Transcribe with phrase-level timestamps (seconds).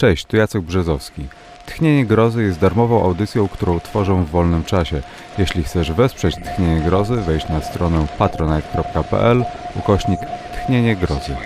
[0.00, 1.26] Cześć, tu Jacek Brzezowski.
[1.66, 5.02] Tchnienie Grozy jest darmową audycją, którą tworzę w wolnym czasie.
[5.38, 9.44] Jeśli chcesz wesprzeć Tchnienie Grozy, wejdź na stronę patronite.pl
[9.76, 10.20] ukośnik
[10.52, 11.36] Tchnienie Grozy.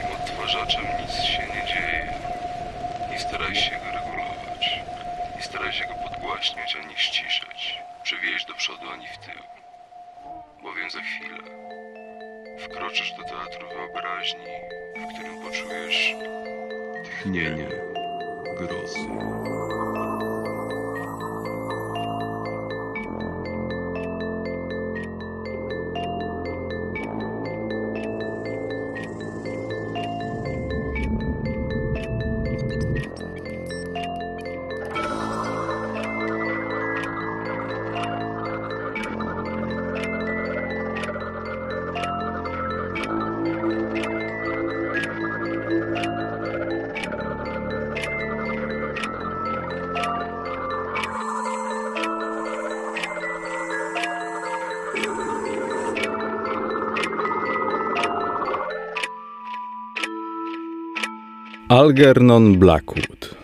[61.98, 63.34] Algernon Blackwood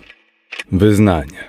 [0.72, 1.48] Wyznanie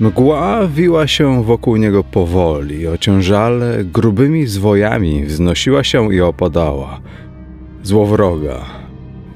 [0.00, 7.00] Mgła wiła się wokół niego powoli, ociężale, grubymi zwojami wznosiła się i opadała.
[7.82, 8.64] Złowroga.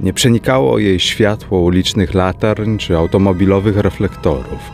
[0.00, 4.70] Nie przenikało jej światło ulicznych latarń czy automobilowych reflektorów.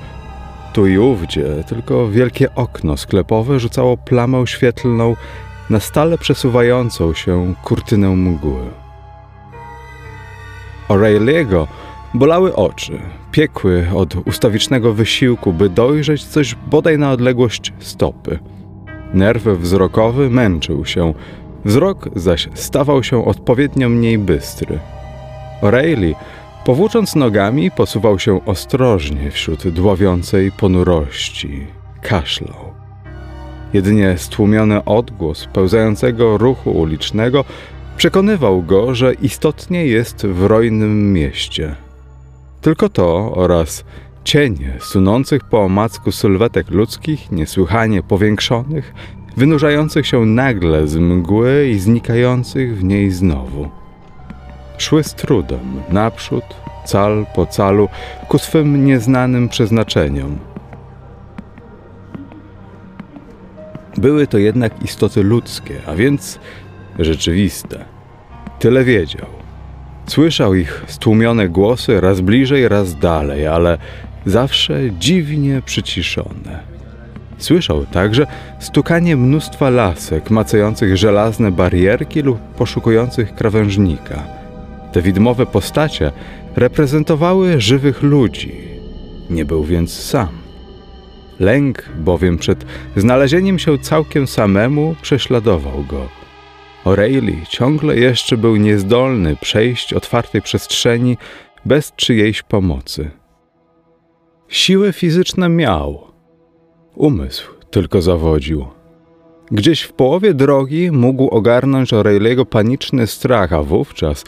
[0.72, 5.16] Tu i ówdzie tylko wielkie okno sklepowe rzucało plamę świetlną
[5.70, 8.70] na stale przesuwającą się kurtynę mgły.
[10.88, 11.66] O'Reilly'ego
[12.14, 13.00] bolały oczy,
[13.32, 18.38] piekły od ustawicznego wysiłku, by dojrzeć coś bodaj na odległość stopy.
[19.14, 21.14] Nerw wzrokowy męczył się,
[21.64, 24.78] wzrok zaś stawał się odpowiednio mniej bystry.
[25.62, 26.14] O'Reilly,
[26.64, 31.66] powłócząc nogami, posuwał się ostrożnie wśród dławiącej ponurości.
[32.02, 32.77] Kaszlał.
[33.72, 37.44] Jedynie stłumiony odgłos pełzającego ruchu ulicznego
[37.96, 41.74] przekonywał go, że istotnie jest w rojnym mieście.
[42.60, 43.84] Tylko to oraz
[44.24, 48.94] cienie sunących po omacku sylwetek ludzkich, niesłychanie powiększonych,
[49.36, 53.68] wynurzających się nagle z mgły i znikających w niej znowu.
[54.78, 56.44] Szły z trudem, naprzód,
[56.86, 57.88] cal po calu,
[58.28, 60.38] ku swym nieznanym przeznaczeniom–
[63.98, 66.38] Były to jednak istoty ludzkie, a więc
[66.98, 67.84] rzeczywiste.
[68.58, 69.26] Tyle wiedział.
[70.06, 73.78] Słyszał ich stłumione głosy raz bliżej, raz dalej, ale
[74.26, 76.78] zawsze dziwnie przyciszone.
[77.38, 78.26] Słyszał także
[78.58, 84.22] stukanie mnóstwa lasek macających żelazne barierki lub poszukujących krawężnika.
[84.92, 86.12] Te widmowe postacie
[86.56, 88.52] reprezentowały żywych ludzi.
[89.30, 90.47] Nie był więc sam.
[91.40, 92.64] Lęk bowiem przed
[92.96, 96.08] znalezieniem się całkiem samemu prześladował go.
[96.84, 101.16] O'Reilly ciągle jeszcze był niezdolny przejść otwartej przestrzeni
[101.64, 103.10] bez czyjejś pomocy.
[104.48, 106.00] Siły fizyczne miał,
[106.94, 108.66] umysł tylko zawodził.
[109.50, 114.24] Gdzieś w połowie drogi mógł ogarnąć O'Reilly'ego paniczny strach, a wówczas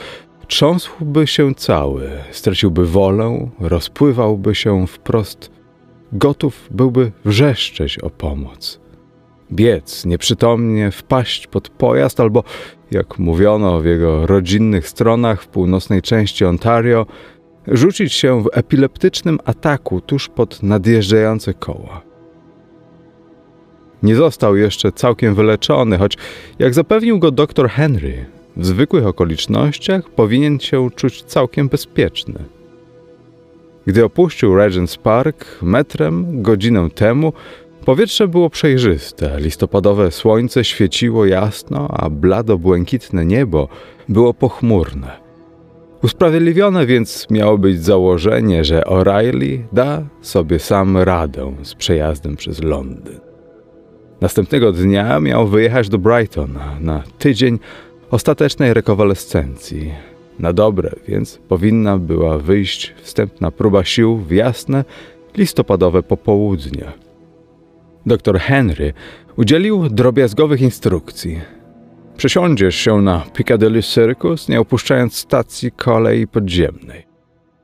[0.47, 5.60] trząsłby się cały, straciłby wolę, rozpływałby się wprost
[6.13, 8.81] gotów byłby wrzeszczeć o pomoc.
[9.53, 12.45] Biec nieprzytomnie, wpaść pod pojazd albo,
[12.91, 17.07] jak mówiono w jego rodzinnych stronach w północnej części Ontario,
[17.67, 22.03] rzucić się w epileptycznym ataku tuż pod nadjeżdżające koła.
[24.03, 26.17] Nie został jeszcze całkiem wyleczony, choć,
[26.59, 32.45] jak zapewnił go dr Henry, w zwykłych okolicznościach powinien się czuć całkiem bezpieczny.
[33.91, 37.33] Gdy opuścił Regent's Park metrem godzinę temu,
[37.85, 43.69] powietrze było przejrzyste, listopadowe słońce świeciło jasno, a blado-błękitne niebo
[44.09, 45.21] było pochmurne.
[46.03, 53.21] Usprawiedliwione więc miało być założenie, że O'Reilly da sobie sam radę z przejazdem przez Londyn.
[54.21, 57.59] Następnego dnia miał wyjechać do Brighton na tydzień
[58.11, 60.10] ostatecznej rekonwalescencji.
[60.41, 64.85] Na dobre, więc powinna była wyjść wstępna próba sił w jasne,
[65.37, 66.85] listopadowe popołudnie.
[68.07, 68.93] Doktor Henry
[69.37, 71.41] udzielił drobiazgowych instrukcji.
[72.17, 77.07] Przesiądziesz się na Piccadilly Circus, nie opuszczając stacji kolei podziemnej.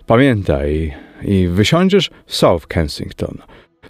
[0.07, 3.39] Pamiętaj i wysiądziesz w South Kensington.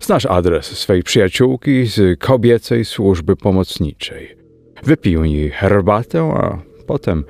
[0.01, 4.37] Znasz adres swej przyjaciółki z kobiecej służby pomocniczej.
[4.83, 7.25] Wypij jej herbatę, a potem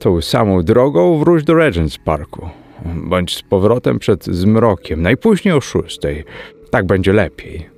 [0.00, 2.48] Tą samą drogą wróć do Regents Parku.
[2.84, 6.24] Bądź z powrotem przed zmrokiem, najpóźniej o szóstej.
[6.70, 7.70] Tak będzie lepiej.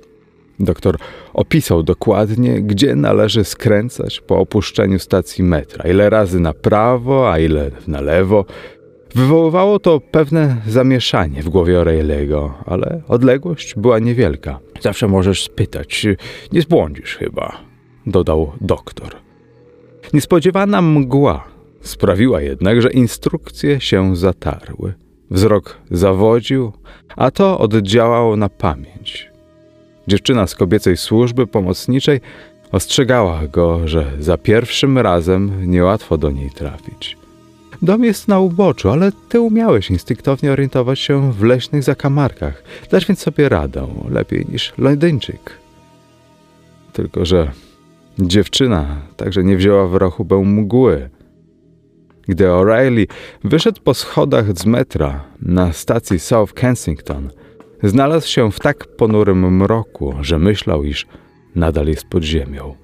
[0.59, 0.97] Doktor
[1.33, 7.71] opisał dokładnie, gdzie należy skręcać po opuszczeniu stacji metra, ile razy na prawo, a ile
[7.87, 8.45] na lewo.
[9.15, 14.59] Wywoływało to pewne zamieszanie w głowie O'Reilly'ego, ale odległość była niewielka.
[14.81, 16.07] Zawsze możesz spytać,
[16.51, 17.57] nie zbłądzisz chyba,
[18.05, 19.15] dodał doktor.
[20.13, 21.52] Niespodziewana mgła
[21.83, 24.93] sprawiła jednak, że instrukcje się zatarły.
[25.31, 26.71] Wzrok zawodził,
[27.15, 29.29] a to oddziałało na pamięć.
[30.07, 32.21] Dziewczyna z kobiecej służby pomocniczej
[32.71, 37.17] ostrzegała go, że za pierwszym razem niełatwo do niej trafić.
[37.81, 42.63] Dom jest na uboczu, ale ty umiałeś instynktownie orientować się w leśnych zakamarkach.
[42.91, 45.57] Dasz więc sobie radę, lepiej niż Londyńczyk.
[46.93, 47.51] Tylko, że
[48.19, 51.09] dziewczyna także nie wzięła w rachubę mgły.
[52.27, 53.07] Gdy O'Reilly
[53.43, 57.29] wyszedł po schodach z metra na stacji South Kensington,
[57.83, 61.07] znalazł się w tak ponurym mroku, że myślał, iż
[61.55, 62.75] nadal jest pod ziemią.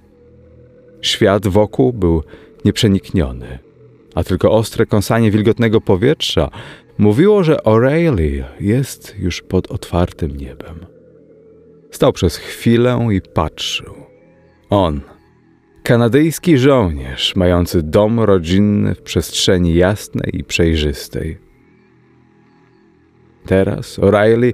[1.01, 2.23] Świat wokół był
[2.65, 3.59] nieprzenikniony,
[4.15, 6.49] a tylko ostre kąsanie wilgotnego powietrza
[6.97, 10.85] mówiło, że O'Reilly jest już pod otwartym niebem.
[11.91, 13.93] Stał przez chwilę i patrzył.
[14.69, 15.01] On,
[15.89, 21.37] kanadyjski żołnierz, mający dom rodzinny w przestrzeni jasnej i przejrzystej.
[23.45, 24.53] Teraz O'Reilly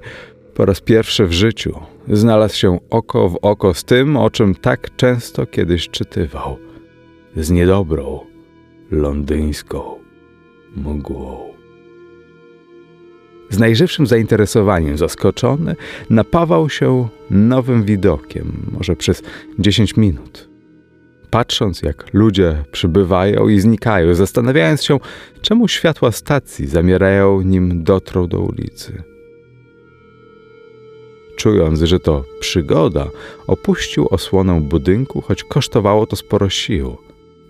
[0.54, 4.96] po raz pierwszy w życiu znalazł się oko w oko z tym, o czym tak
[4.96, 6.56] często kiedyś czytywał.
[7.36, 8.20] Z niedobrą,
[8.90, 9.82] londyńską
[10.76, 11.54] mgłą.
[13.50, 15.76] Z najżywszym zainteresowaniem zaskoczony,
[16.10, 19.22] napawał się nowym widokiem, może przez
[19.58, 20.55] dziesięć minut.
[21.36, 24.98] Patrząc, jak ludzie przybywają i znikają, zastanawiając się,
[25.42, 29.02] czemu światła stacji zamierają, nim dotrą do ulicy.
[31.36, 33.08] Czując, że to przygoda,
[33.46, 36.96] opuścił osłonę budynku, choć kosztowało to sporo sił.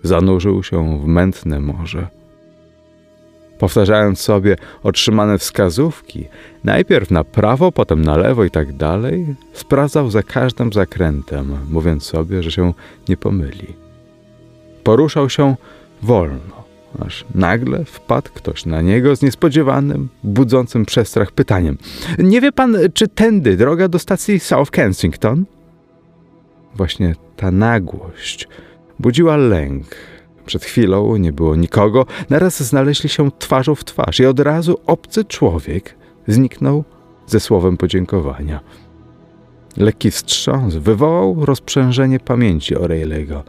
[0.03, 2.07] Zanurzył się w mętne morze.
[3.59, 6.25] Powtarzając sobie otrzymane wskazówki,
[6.63, 12.43] najpierw na prawo, potem na lewo i tak dalej, sprawdzał za każdym zakrętem, mówiąc sobie,
[12.43, 12.73] że się
[13.09, 13.67] nie pomyli.
[14.83, 15.55] Poruszał się
[16.01, 16.63] wolno,
[16.99, 21.77] aż nagle wpadł ktoś na niego z niespodziewanym, budzącym przestrach pytaniem.
[22.19, 25.45] Nie wie pan, czy tędy droga do stacji South Kensington?
[26.75, 28.47] Właśnie ta nagłość
[28.99, 29.85] budziła lęk.
[30.47, 35.25] Przed chwilą nie było nikogo, naraz znaleźli się twarzą w twarz i od razu obcy
[35.25, 35.95] człowiek
[36.27, 36.83] zniknął
[37.25, 38.59] ze słowem podziękowania.
[39.77, 43.41] Lekki wstrząs wywołał rozprzężenie pamięci O'Reilly'ego.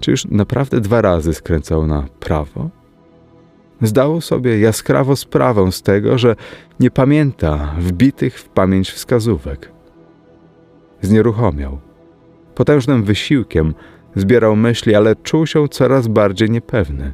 [0.00, 2.70] Czy już naprawdę dwa razy skręcał na prawo?
[3.82, 6.36] Zdał sobie jaskrawo sprawę z tego, że
[6.80, 9.72] nie pamięta wbitych w pamięć wskazówek.
[11.00, 11.78] Znieruchomiał.
[12.54, 13.74] Potężnym wysiłkiem
[14.16, 17.12] zbierał myśli, ale czuł się coraz bardziej niepewny.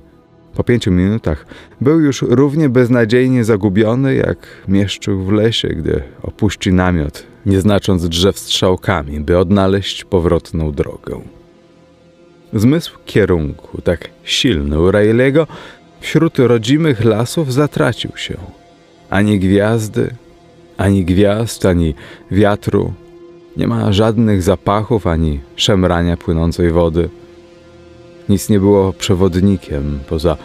[0.55, 1.47] Po pięciu minutach
[1.81, 8.39] był już równie beznadziejnie zagubiony, jak mieszczył w lesie, gdy opuści namiot, nie znacząc drzew
[8.39, 11.21] strzałkami, by odnaleźć powrotną drogę.
[12.53, 15.47] Zmysł kierunku, tak silny u Rayleigh'ego,
[16.01, 18.37] wśród rodzimych lasów zatracił się.
[19.11, 20.11] Ani gwiazdy,
[20.77, 21.95] ani gwiazd, ani
[22.31, 22.93] wiatru,
[23.59, 27.09] nie ma żadnych zapachów ani szemrania płynącej wody.
[28.29, 30.37] Nic nie było przewodnikiem poza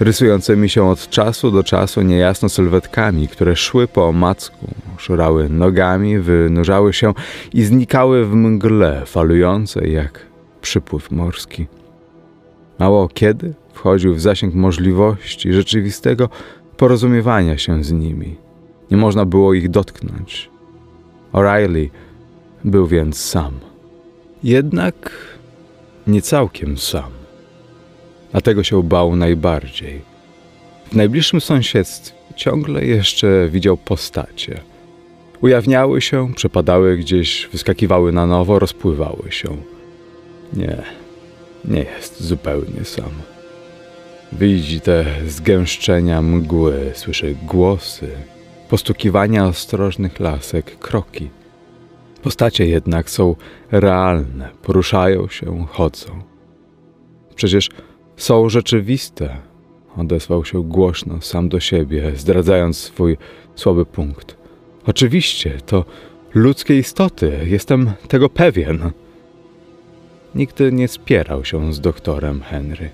[0.00, 4.66] rysującymi się od czasu do czasu niejasno sylwetkami, które szły po omacku,
[4.98, 7.14] szurały nogami, wynurzały się
[7.54, 10.26] i znikały w mgle falującej jak
[10.60, 11.66] przypływ morski.
[12.78, 16.28] Mało kiedy wchodził w zasięg możliwości rzeczywistego
[16.76, 18.36] porozumiewania się z nimi.
[18.90, 20.50] Nie można było ich dotknąć.
[21.32, 21.88] O'Reilly
[22.66, 23.60] był więc sam.
[24.42, 25.10] Jednak
[26.06, 27.10] nie całkiem sam.
[28.32, 30.00] A tego się bał najbardziej.
[30.92, 34.60] W najbliższym sąsiedztwie ciągle jeszcze widział postacie.
[35.40, 39.56] Ujawniały się, przepadały gdzieś, wyskakiwały na nowo, rozpływały się.
[40.52, 40.82] Nie,
[41.64, 43.10] nie jest zupełnie sam.
[44.32, 48.08] Widzi te zgęszczenia mgły, słyszy głosy,
[48.68, 51.28] postukiwania ostrożnych lasek, kroki.
[52.26, 53.36] Postacie jednak są
[53.70, 56.22] realne, poruszają się, chodzą.
[57.34, 57.68] Przecież
[58.16, 59.36] są rzeczywiste,
[59.96, 63.16] odezwał się głośno sam do siebie, zdradzając swój
[63.54, 64.36] słaby punkt.
[64.86, 65.84] Oczywiście, to
[66.34, 68.90] ludzkie istoty, jestem tego pewien.
[70.34, 72.90] Nigdy nie spierał się z doktorem Henry.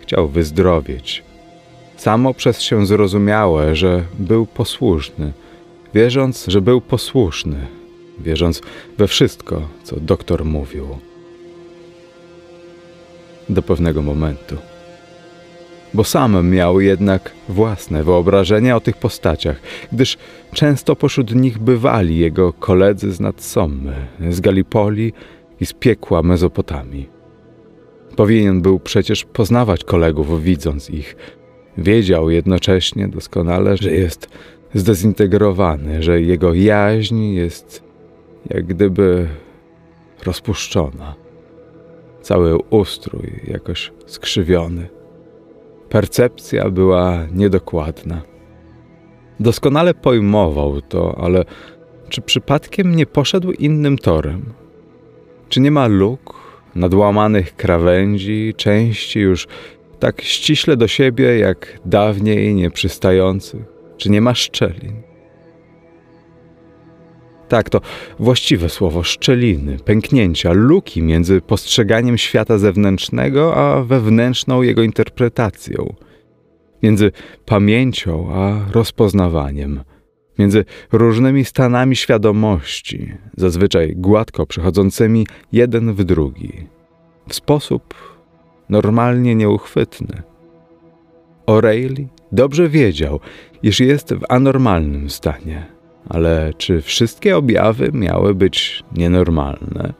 [0.00, 1.22] Chciał wyzdrowieć.
[1.96, 5.32] Samo przez się zrozumiałe, że był posłuszny,
[5.94, 7.66] wierząc, że był posłuszny,
[8.18, 8.62] wierząc
[8.98, 10.86] we wszystko, co doktor mówił.
[13.48, 14.56] Do pewnego momentu.
[15.94, 19.60] Bo sam miał jednak własne wyobrażenia o tych postaciach,
[19.92, 20.16] gdyż
[20.52, 23.94] często pośród nich bywali jego koledzy z Nadsommy,
[24.30, 25.12] z Galipoli
[25.60, 27.08] i z piekła Mezopotamii.
[28.16, 31.16] Powinien był przecież poznawać kolegów, widząc ich.
[31.78, 34.28] Wiedział jednocześnie doskonale, że jest
[34.74, 37.85] zdezintegrowany, że jego jaźń jest
[38.50, 39.28] jak gdyby
[40.24, 41.14] rozpuszczona.
[42.22, 44.88] Cały ustrój jakoś skrzywiony.
[45.88, 48.22] Percepcja była niedokładna.
[49.40, 51.44] Doskonale pojmował to, ale
[52.08, 54.52] czy przypadkiem nie poszedł innym torem?
[55.48, 56.34] Czy nie ma luk,
[56.74, 59.46] nadłamanych krawędzi, części już
[59.98, 63.64] tak ściśle do siebie jak dawniej nieprzystających?
[63.96, 65.05] Czy nie ma szczelin?
[67.48, 67.80] Tak, to
[68.18, 75.94] właściwe słowo szczeliny, pęknięcia, luki między postrzeganiem świata zewnętrznego a wewnętrzną jego interpretacją,
[76.82, 77.12] między
[77.44, 79.80] pamięcią a rozpoznawaniem,
[80.38, 86.66] między różnymi stanami świadomości, zazwyczaj gładko przechodzącymi jeden w drugi,
[87.28, 87.94] w sposób
[88.68, 90.22] normalnie nieuchwytny.
[91.46, 93.20] O'Reilly dobrze wiedział,
[93.62, 95.75] iż jest w anormalnym stanie
[96.08, 99.92] ale czy wszystkie objawy miały być nienormalne?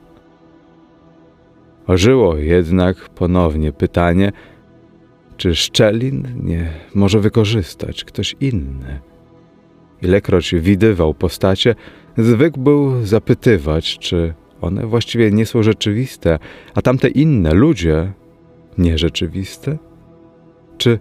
[1.87, 4.31] Ożyło jednak ponownie pytanie,
[5.37, 8.99] czy szczelin nie może wykorzystać ktoś inny.
[10.01, 11.75] Ilekroć widywał postacie,
[12.17, 16.39] zwykł był zapytywać, czy one właściwie nie są rzeczywiste,
[16.75, 18.11] a tamte inne ludzie
[18.77, 19.77] nierzeczywiste?
[20.77, 20.99] Czy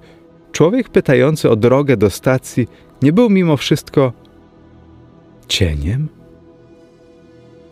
[0.52, 2.68] człowiek pytający o drogę do stacji
[3.02, 4.12] nie był mimo wszystko
[5.48, 6.08] cieniem?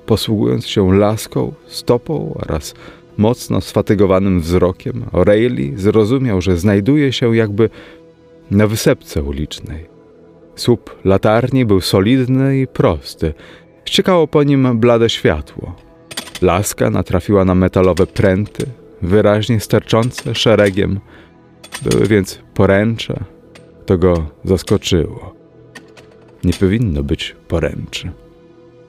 [0.06, 2.74] Posługując się laską, stopą oraz
[3.16, 7.70] mocno sfatygowanym wzrokiem, O'Reilly zrozumiał, że znajduje się jakby
[8.50, 9.86] na wysepce ulicznej.
[10.56, 13.34] Słup latarni był solidny i prosty.
[13.84, 15.74] Ściekało po nim blade światło.
[16.42, 18.66] Laska natrafiła na metalowe pręty,
[19.02, 21.00] wyraźnie sterczące szeregiem.
[21.82, 23.24] Były więc poręcze.
[23.86, 25.43] To go zaskoczyło
[26.44, 28.12] nie powinno być poręczy.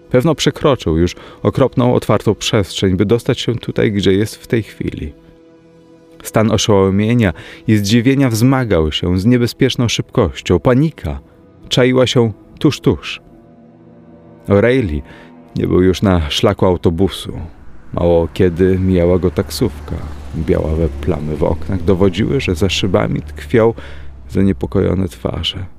[0.09, 5.13] Pewno przekroczył już okropną, otwartą przestrzeń, by dostać się tutaj, gdzie jest w tej chwili.
[6.23, 7.33] Stan oszołomienia
[7.67, 10.59] i zdziwienia wzmagał się z niebezpieczną szybkością.
[10.59, 11.19] Panika
[11.69, 13.21] czaiła się tuż, tuż.
[14.47, 15.01] O'Reilly
[15.55, 17.33] nie był już na szlaku autobusu.
[17.93, 19.95] Mało kiedy mijała go taksówka.
[20.35, 23.73] Białawe plamy w oknach dowodziły, że za szybami tkwią
[24.29, 25.74] zaniepokojone twarze.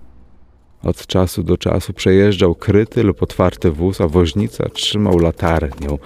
[0.87, 5.99] Od czasu do czasu przejeżdżał kryty lub otwarty wóz, a woźnica trzymał latarnię,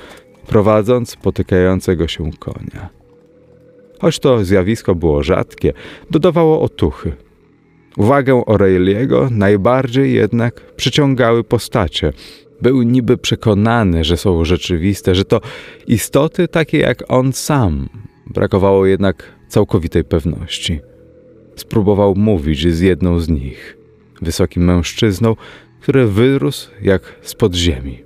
[0.46, 2.88] prowadząc potykającego się konia.
[4.00, 5.72] Choć to zjawisko było rzadkie,
[6.10, 7.12] dodawało otuchy.
[7.96, 12.12] Uwagę Aureliego najbardziej jednak przyciągały postacie.
[12.62, 15.40] Był niby przekonany, że są rzeczywiste, że to
[15.87, 17.88] istoty takie jak on sam.
[18.26, 20.80] Brakowało jednak całkowitej pewności.
[21.56, 23.76] Spróbował mówić z jedną z nich–
[24.22, 25.36] wysokim mężczyzną,
[25.80, 28.02] który wyrósł jak z podziemi.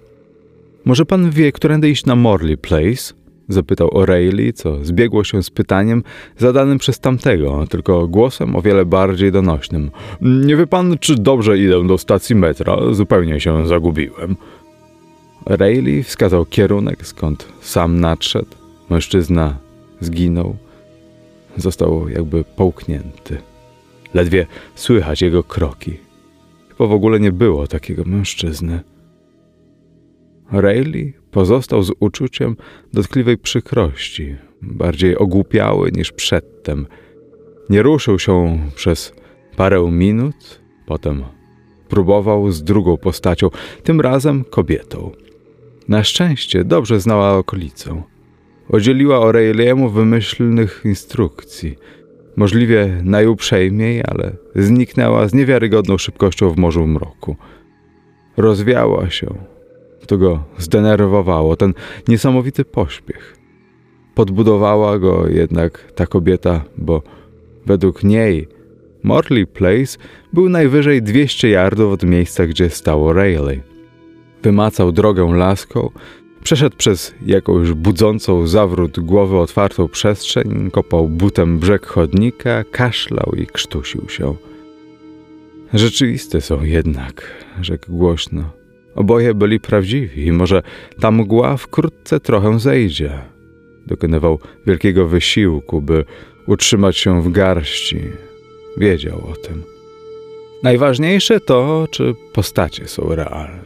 [0.84, 3.14] Może pan wie, którędy iść na Morley Place?
[3.48, 6.02] Zapytał O'Reilly, co zbiegło się z pytaniem
[6.38, 9.90] zadanym przez tamtego, tylko głosem o wiele bardziej donośnym.
[10.20, 12.76] Nie wie pan, czy dobrze idę do stacji metra?
[12.92, 14.36] Zupełnie się zagubiłem.
[15.44, 18.56] O'Reilly wskazał kierunek, skąd sam nadszedł.
[18.90, 19.56] Mężczyzna
[20.00, 20.56] zginął.
[21.56, 23.38] Został jakby połknięty.
[24.14, 26.03] Ledwie słychać jego kroki.
[26.78, 28.80] Chyba w ogóle nie było takiego mężczyzny.
[30.52, 32.56] Rayleigh pozostał z uczuciem
[32.92, 36.86] dotkliwej przykrości, bardziej ogłupiały niż przedtem.
[37.70, 39.12] Nie ruszył się przez
[39.56, 41.24] parę minut, potem
[41.88, 43.50] próbował z drugą postacią,
[43.82, 45.10] tym razem kobietą.
[45.88, 48.02] Na szczęście dobrze znała okolicę.
[48.68, 51.76] Udzieliła Aureliemu wymyślnych instrukcji–
[52.36, 57.36] możliwie najuprzejmiej, ale zniknęła z niewiarygodną szybkością w morzu mroku.
[58.36, 59.26] Rozwiała się.
[60.06, 61.74] To go zdenerwowało, ten
[62.08, 63.36] niesamowity pośpiech.
[64.14, 67.02] Podbudowała go jednak ta kobieta, bo
[67.66, 68.48] według niej
[69.02, 69.98] Morley Place
[70.32, 73.62] był najwyżej 200 yardów od miejsca, gdzie stało Rayleigh.
[74.42, 75.90] Wymacał drogę laską,
[76.44, 84.08] Przeszedł przez jakąś budzącą zawrót głowy otwartą przestrzeń, kopał butem brzeg chodnika, kaszlał i krztusił
[84.08, 84.34] się.
[85.74, 88.50] Rzeczywiste są jednak, rzekł głośno.
[88.94, 90.62] Oboje byli prawdziwi i może
[91.00, 93.18] ta mgła wkrótce trochę zejdzie.
[93.86, 96.04] Dokonywał wielkiego wysiłku, by
[96.46, 98.00] utrzymać się w garści.
[98.76, 99.62] Wiedział o tym.
[100.62, 103.63] Najważniejsze to, czy postacie są realne.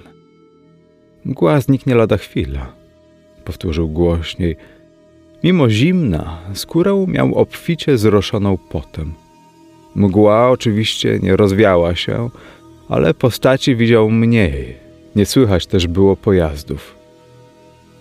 [1.29, 2.73] Mgła zniknie lada chwila,
[3.45, 4.57] powtórzył głośniej.
[5.45, 9.15] Mimo zimna, skórę miał obficie zroszoną potem.
[9.95, 12.31] Mgła oczywiście nie rozwiała się,
[12.89, 14.77] ale postaci widział mniej.
[15.17, 16.95] Nie słychać też było pojazdów.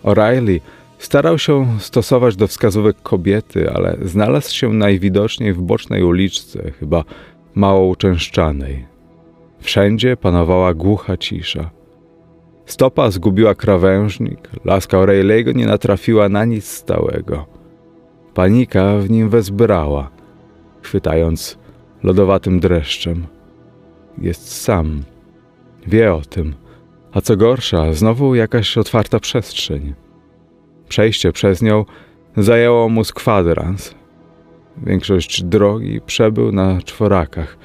[0.04, 0.60] O'Reilly
[0.98, 7.04] starał się stosować do wskazówek kobiety, ale znalazł się najwidoczniej w bocznej uliczce, chyba
[7.56, 8.86] mało uczęszczanej.
[9.60, 11.77] Wszędzie panowała głucha cisza.
[12.68, 17.46] Stopa zgubiła krawężnik, laska O'Reilly'ego nie natrafiła na nic stałego.
[18.34, 20.10] Panika w nim wezbrała,
[20.82, 21.58] chwytając
[22.04, 23.28] lodowatym dreszczem.
[24.18, 25.04] Jest sam.
[25.88, 26.56] Wie o tym.
[27.12, 29.94] A co gorsza, znowu jakaś otwarta przestrzeń.
[30.90, 31.86] Przejście przez nią
[32.38, 33.96] zajęło mu z kwadrans.
[34.78, 37.58] Większość drogi przebył na czworakach.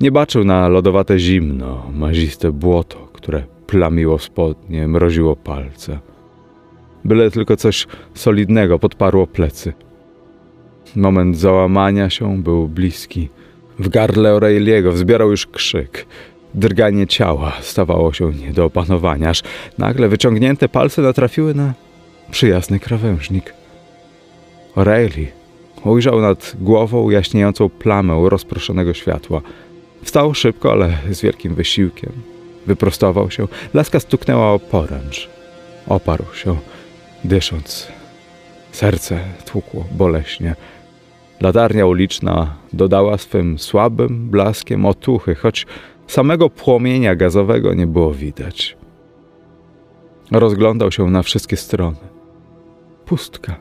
[0.00, 5.98] Nie baczył na lodowate zimno, maziste błoto, które plamiło spodnie, mroziło palce.
[7.04, 9.72] Byle tylko coś solidnego podparło plecy.
[10.96, 13.28] Moment załamania się był bliski.
[13.78, 16.06] W gardle Aureliego wzbierał już krzyk.
[16.54, 19.42] Drganie ciała stawało się nie do opanowania, aż
[19.78, 21.74] nagle wyciągnięte palce natrafiły na
[22.30, 23.54] przyjazny krawężnik.
[24.76, 25.26] Aureli
[25.84, 29.40] ujrzał nad głową jaśniejącą plamę rozproszonego światła.
[30.02, 32.33] Wstał szybko, ale z wielkim wysiłkiem.
[32.66, 33.48] Wyprostował się.
[33.74, 35.28] Laska stuknęła o poręcz.
[35.86, 36.56] Oparł się,
[37.24, 37.88] dysząc.
[38.72, 40.56] Serce tłukło boleśnie.
[41.40, 45.66] Latarnia uliczna dodała swym słabym blaskiem otuchy, choć
[46.06, 48.76] samego płomienia gazowego nie było widać.
[50.30, 51.96] Rozglądał się na wszystkie strony.
[53.06, 53.56] Pustka.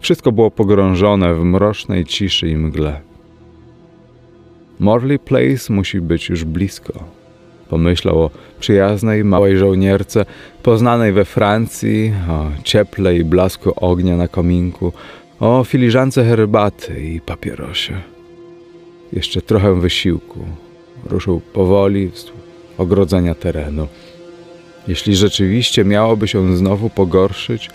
[0.00, 3.00] Wszystko było pogrążone w mrocznej ciszy i mgle.
[4.78, 7.04] Morley Place musi być już blisko.
[7.68, 10.24] Pomyślał o przyjaznej, małej żołnierce,
[10.62, 14.92] poznanej we Francji, o cieple i blasku ognia na kominku,
[15.40, 18.00] o filiżance herbaty i papierosie.
[19.12, 20.44] Jeszcze trochę wysiłku.
[21.04, 23.88] Ruszył powoli w ogrodzenia terenu.
[24.88, 27.70] Jeśli rzeczywiście miałoby się znowu pogorszyć,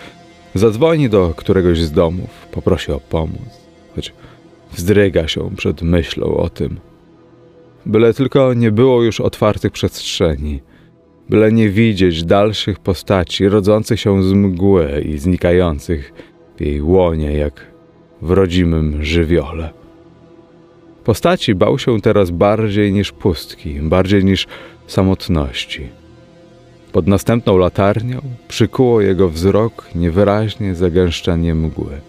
[0.55, 3.61] zadzwoni do któregoś z domów, poprosi o pomoc,
[3.95, 4.13] choć
[4.71, 6.79] wzdryga się przed myślą o tym.
[7.85, 10.61] Byle tylko nie było już otwartych przestrzeni,
[11.29, 16.13] byle nie widzieć dalszych postaci rodzących się z mgły i znikających
[16.57, 17.67] w jej łonie jak
[18.21, 19.69] w rodzimym żywiole.
[21.03, 24.47] Postaci bał się teraz bardziej niż pustki, bardziej niż
[24.87, 25.87] samotności.
[26.91, 32.01] Pod następną latarnią przykuło jego wzrok niewyraźnie zagęszczenie mgły.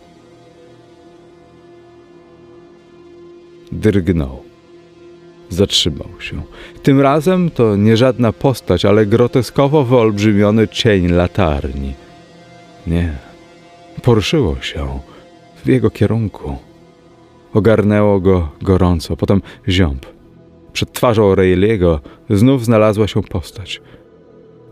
[3.73, 4.42] Drgnął.
[5.53, 6.43] Zatrzymał się.
[6.83, 11.95] Tym razem to nie żadna postać, ale groteskowo wyolbrzymiony cień latarni.
[12.87, 13.13] Nie,
[14.03, 15.01] poruszyło się
[15.65, 16.57] w jego kierunku.
[17.55, 20.07] Ogarnęło go gorąco, potem ziąb.
[20.73, 21.99] Przed twarzą Rayleigh'ego
[22.31, 23.81] znów znalazła się postać.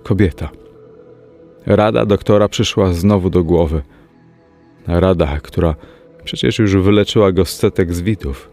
[0.02, 0.50] Kobieta.
[1.66, 3.82] Rada doktora przyszła znowu do głowy.
[4.86, 5.74] Rada, która
[6.24, 8.50] przecież już wyleczyła go z setek zwitów.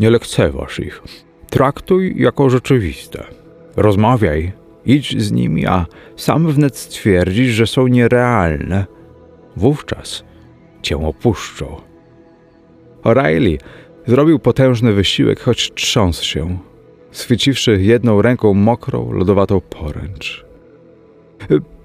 [0.00, 1.02] Nie lekceważ ich.
[1.50, 3.24] Traktuj jako rzeczywiste.
[3.76, 4.52] Rozmawiaj,
[4.86, 5.86] idź z nimi, a
[6.16, 8.86] sam wnet stwierdzisz, że są nierealne.
[9.56, 10.24] Wówczas
[10.82, 11.76] cię opuszczą.
[13.02, 13.58] O'Reilly
[14.06, 16.58] zrobił potężny wysiłek, choć trząsł się,
[17.10, 20.44] schwyciwszy jedną ręką mokrą, lodowatą poręcz.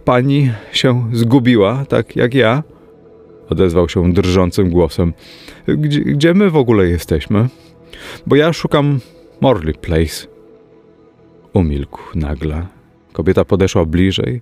[0.06, 2.64] Pani się zgubiła, tak jak ja?
[3.50, 5.14] Odezwał się drżącym głosem.
[5.68, 7.48] Gdzie, gdzie my w ogóle jesteśmy?
[8.28, 9.00] Bo ja szukam
[9.46, 10.28] Morley Place.
[11.54, 12.68] Umilkł nagle.
[13.14, 14.42] Kobieta podeszła bliżej.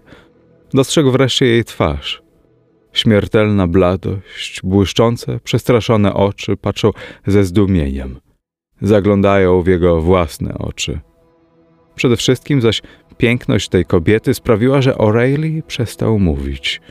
[0.73, 2.21] Dostrzegł wreszcie jej twarz.
[2.93, 6.91] Śmiertelna bladość, błyszczące, przestraszone oczy patrzą
[7.27, 8.19] ze zdumieniem.
[8.81, 10.99] Zaglądają w jego własne oczy.
[11.95, 12.81] Przede wszystkim zaś
[13.17, 16.81] piękność tej kobiety sprawiła, że O'Reilly przestał mówić.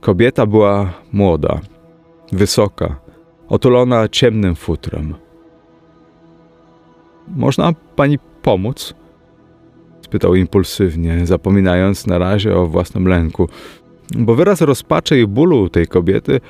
[0.00, 1.60] Kobieta była młoda,
[2.32, 3.00] wysoka,
[3.48, 5.14] otulona ciemnym futrem.
[7.28, 8.94] Można pani pomóc?
[10.12, 13.48] spytał impulsywnie, zapominając na razie o własnym lęku.
[14.16, 16.40] bo wyraz rozpaczy i bólu tej kobiety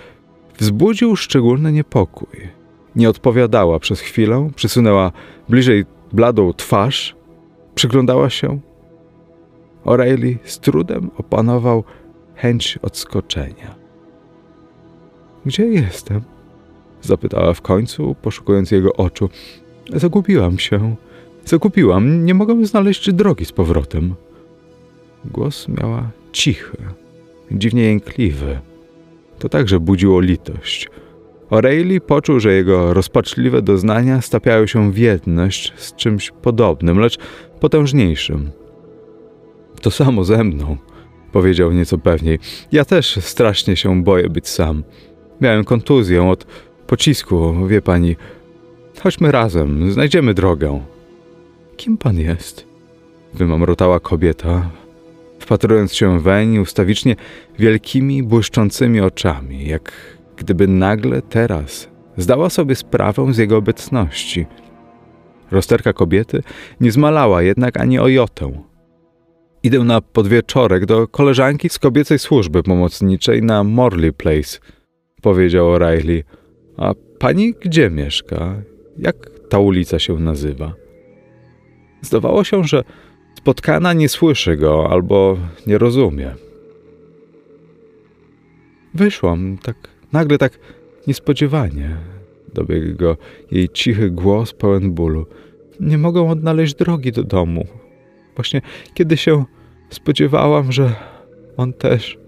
[0.58, 2.48] wzbudził szczególny niepokój.
[2.96, 5.12] Nie odpowiadała przez chwilę, przysunęła
[5.48, 7.16] bliżej bladą twarz,
[7.74, 8.60] przyglądała się.
[9.84, 11.84] O'Reilly z trudem opanował
[12.34, 13.74] chęć odskoczenia.
[15.46, 16.20] Gdzie jestem?
[17.02, 19.28] Zapytała w końcu, poszukując jego oczu.
[19.90, 20.96] Zagubiłam się.
[21.44, 22.24] Zagubiłam.
[22.24, 24.14] Nie mogę znaleźć drogi z powrotem.
[25.24, 26.76] Głos miała cichy,
[27.50, 28.58] dziwnie jękliwy.
[29.38, 30.88] To także budziło litość.
[31.50, 37.18] O'Reilly poczuł, że jego rozpaczliwe doznania stapiają się w jedność z czymś podobnym, lecz
[37.60, 38.50] potężniejszym.
[39.80, 40.76] To samo ze mną,
[41.32, 42.38] powiedział nieco pewniej.
[42.72, 44.84] Ja też strasznie się boję być sam.
[45.40, 46.46] Miałem kontuzję od
[46.86, 48.16] pocisku, wie pani.
[49.00, 50.80] Chodźmy razem, znajdziemy drogę.
[51.76, 52.66] Kim pan jest?
[53.34, 54.70] Wymamrotała kobieta,
[55.38, 57.16] wpatrując się weń ustawicznie
[57.58, 59.92] wielkimi, błyszczącymi oczami, jak
[60.36, 64.46] gdyby nagle teraz zdała sobie sprawę z jego obecności.
[65.50, 66.42] Rozterka kobiety
[66.80, 68.52] nie zmalała jednak ani o jotę.
[69.62, 74.58] Idę na podwieczorek do koleżanki z kobiecej służby pomocniczej na Morley Place,
[75.22, 76.22] powiedział O'Reilly.
[76.76, 78.54] A pani gdzie mieszka?
[78.98, 79.16] Jak
[79.48, 80.74] ta ulica się nazywa?
[82.02, 82.84] Zdawało się, że
[83.38, 86.34] spotkana nie słyszy go albo nie rozumie.
[88.94, 89.76] Wyszłam tak
[90.12, 90.58] nagle, tak
[91.06, 91.96] niespodziewanie.
[92.54, 93.16] Dobiegł go
[93.50, 95.26] jej cichy głos pełen bólu.
[95.80, 97.66] Nie mogę odnaleźć drogi do domu.
[98.34, 98.62] Właśnie
[98.94, 99.44] kiedy się
[99.90, 100.94] spodziewałam, że
[101.56, 102.18] on też.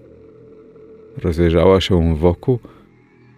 [1.17, 2.59] Rozejrzała się wokół,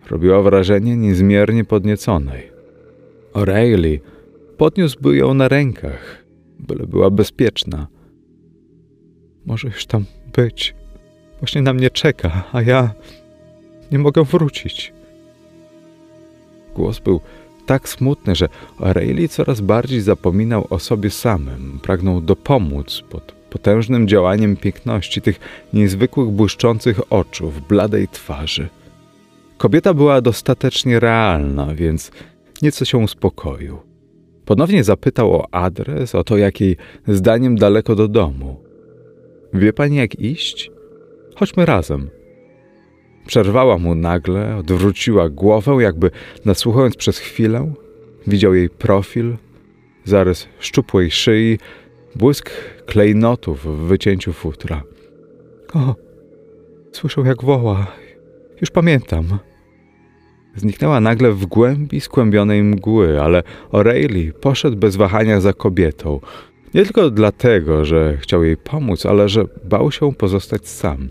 [0.09, 2.46] robiła wrażenie niezmiernie podnieconej.
[3.33, 3.99] O'Reilly
[4.57, 6.25] podniósłby ją na rękach,
[6.59, 7.87] byle była bezpieczna.
[9.45, 10.75] Może już tam być.
[11.39, 12.93] Właśnie na mnie czeka, a ja
[13.91, 14.93] nie mogę wrócić.
[16.75, 17.21] Głos był
[17.65, 21.79] tak smutny, że O'Reilly coraz bardziej zapominał o sobie samym.
[21.83, 25.39] Pragnął dopomóc pod potężnym działaniem piękności tych
[25.73, 28.69] niezwykłych błyszczących oczu w bladej twarzy.
[29.57, 32.11] Kobieta była dostatecznie realna, więc
[32.61, 33.77] nieco się uspokoił.
[34.45, 38.63] Ponownie zapytał o adres, o to, jak jej zdaniem daleko do domu.
[39.53, 40.71] Wie pani, jak iść?
[41.35, 42.09] Chodźmy razem.
[43.25, 46.11] Przerwała mu nagle, odwróciła głowę, jakby
[46.45, 47.73] nasłuchując przez chwilę.
[48.27, 49.37] Widział jej profil,
[50.05, 51.57] zarys szczupłej szyi,
[52.15, 52.51] błysk
[52.85, 54.83] klejnotów w wycięciu futra.
[55.73, 55.95] O,
[56.91, 57.87] słyszę jak woła.
[58.61, 59.39] Już pamiętam.
[60.57, 66.19] Zniknęła nagle w głębi skłębionej mgły, ale O'Reilly poszedł bez wahania za kobietą.
[66.73, 71.09] Nie tylko dlatego, że chciał jej pomóc, ale że bał się pozostać sam.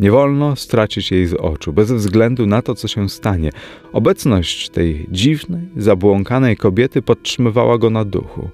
[0.00, 3.50] Nie wolno stracić jej z oczu, bez względu na to, co się stanie.
[3.92, 8.48] Obecność tej dziwnej, zabłąkanej kobiety podtrzymywała go na duchu.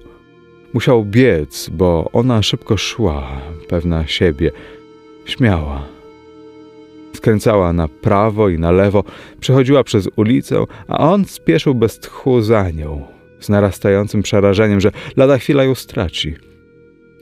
[0.73, 4.51] Musiał biec, bo ona szybko szła, pewna siebie,
[5.25, 5.94] śmiała.
[7.15, 9.03] Skręcała na prawo i na lewo,
[9.39, 13.03] przechodziła przez ulicę, a on spieszył bez tchu za nią,
[13.39, 16.35] z narastającym przerażeniem, że lada chwila ją straci.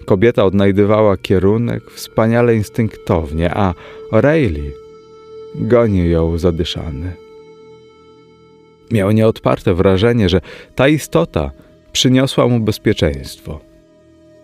[0.05, 3.73] Kobieta odnajdywała kierunek wspaniale instynktownie, a
[4.11, 4.71] O'Reilly
[5.55, 7.13] gonił ją zadyszany.
[8.91, 10.41] Miał nieodparte wrażenie, że
[10.75, 11.51] ta istota
[11.91, 13.72] przyniosła mu bezpieczeństwo.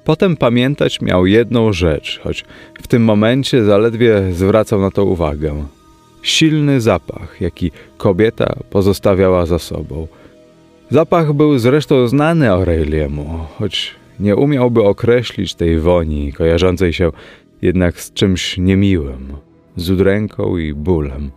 [0.10, 2.46] Potem pamiętać miał jedną rzecz, choć
[2.82, 5.66] w tym momencie zaledwie zwracał na to uwagę.
[6.22, 10.08] Silny zapach, jaki kobieta pozostawiała za sobą.
[10.90, 17.12] Zapach był zresztą znany Aureliemu, choć nie umiałby określić tej woni, kojarzącej się
[17.62, 19.34] jednak z czymś niemiłym,
[19.76, 21.32] z udręką i bólem.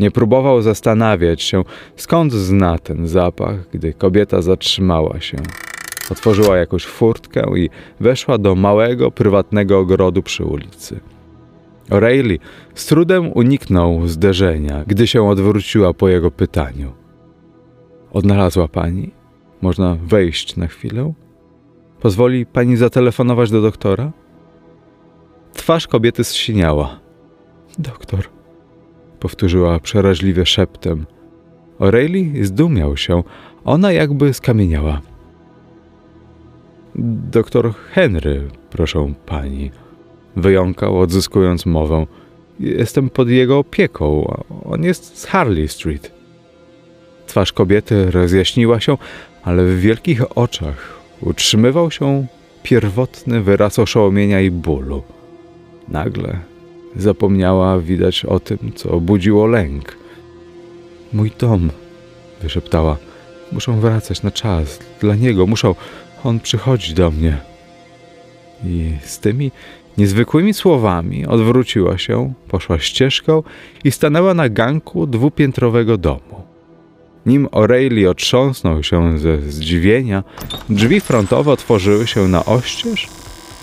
[0.00, 1.64] Nie próbował zastanawiać się,
[1.96, 5.36] skąd zna ten zapach, gdy kobieta zatrzymała się.
[6.10, 11.00] Otworzyła jakąś furtkę i weszła do małego, prywatnego ogrodu przy ulicy.
[11.90, 12.38] O'Reilly
[12.74, 16.92] z trudem uniknął zderzenia, gdy się odwróciła po jego pytaniu.
[18.12, 19.10] Odnalazła pani?
[19.62, 21.12] Można wejść na chwilę?
[22.00, 24.12] Pozwoli pani zatelefonować do doktora?
[25.52, 27.00] Twarz kobiety zsiniała.
[27.78, 28.20] Doktor,
[29.20, 31.06] powtórzyła przeraźliwie szeptem.
[31.78, 33.22] O'Reilly zdumiał się,
[33.64, 35.00] ona jakby skamieniała.
[37.30, 39.70] Doktor Henry, proszę pani,
[40.36, 42.06] wyjąkał, odzyskując mowę.
[42.60, 44.36] Jestem pod jego opieką.
[44.64, 46.12] On jest z Harley Street.
[47.26, 48.96] Twarz kobiety rozjaśniła się,
[49.42, 52.26] ale w wielkich oczach utrzymywał się
[52.62, 55.02] pierwotny wyraz oszołomienia i bólu.
[55.88, 56.38] Nagle
[56.96, 59.96] zapomniała widać o tym, co budziło lęk.
[61.12, 61.70] Mój dom,
[62.42, 62.96] wyszeptała.
[63.52, 64.78] Muszą wracać na czas.
[65.00, 65.74] Dla niego muszą.
[66.26, 67.38] On przychodzi do mnie.
[68.64, 69.50] I z tymi
[69.98, 73.42] niezwykłymi słowami odwróciła się, poszła ścieżką
[73.84, 76.42] i stanęła na ganku dwupiętrowego domu.
[77.26, 80.24] Nim O'Reilly otrząsnął się ze zdziwienia,
[80.68, 83.08] drzwi frontowe otworzyły się na oścież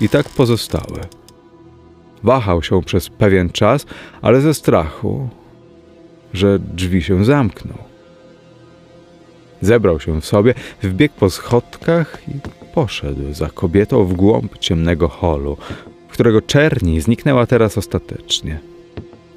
[0.01, 0.99] i tak pozostały.
[2.23, 3.85] Wahał się przez pewien czas,
[4.21, 5.29] ale ze strachu,
[6.33, 7.92] że drzwi się zamkną.
[9.63, 12.31] Zebrał się w sobie, wbiegł po schodkach i
[12.73, 15.57] poszedł za kobietą w głąb ciemnego holu,
[16.07, 18.59] w którego czerni zniknęła teraz ostatecznie.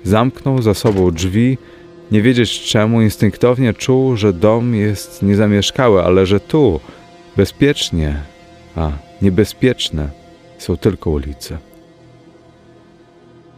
[0.04, 1.58] Zamknął za sobą drzwi,
[2.10, 6.80] nie wiedzieć czemu, instynktownie czuł, że dom jest niezamieszkały, ale że tu,
[7.36, 8.20] bezpiecznie,
[8.76, 8.90] a
[9.22, 10.08] niebezpieczne,
[10.58, 11.58] są tylko ulice.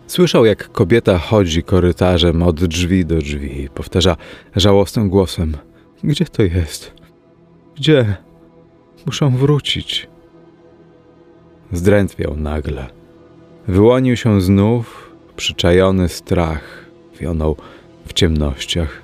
[0.07, 4.17] Słyszał, jak kobieta chodzi korytarzem od drzwi do drzwi powtarza
[4.57, 5.57] żałosnym głosem:
[6.05, 6.93] Gdzie to jest?
[7.77, 8.17] Gdzie?
[9.07, 10.09] Muszą wrócić.
[11.73, 12.87] Zdrętwiał nagle.
[13.69, 16.85] Wyłonił się znów, przyczajony strach
[17.21, 17.57] wionął
[18.07, 19.03] w ciemnościach.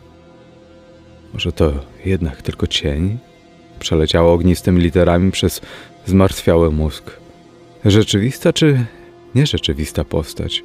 [1.33, 1.72] Może to
[2.04, 3.18] jednak tylko cień?
[3.78, 5.61] Przeleciało ognistymi literami przez
[6.07, 7.11] zmartwiały mózg.
[7.85, 8.85] Rzeczywista czy
[9.35, 10.64] nierzeczywista postać?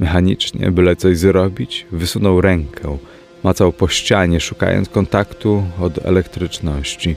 [0.00, 2.98] Mechanicznie, byle coś zrobić, wysunął rękę,
[3.46, 7.16] macał po ścianie, szukając kontaktu od elektryczności.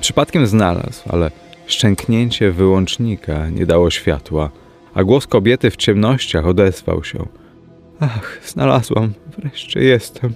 [0.00, 1.30] Przypadkiem znalazł, ale
[1.66, 4.50] szczęknięcie wyłącznika nie dało światła,
[4.94, 7.26] a głos kobiety w ciemnościach odezwał się.
[8.00, 10.34] Ach, znalazłam, wreszcie jestem.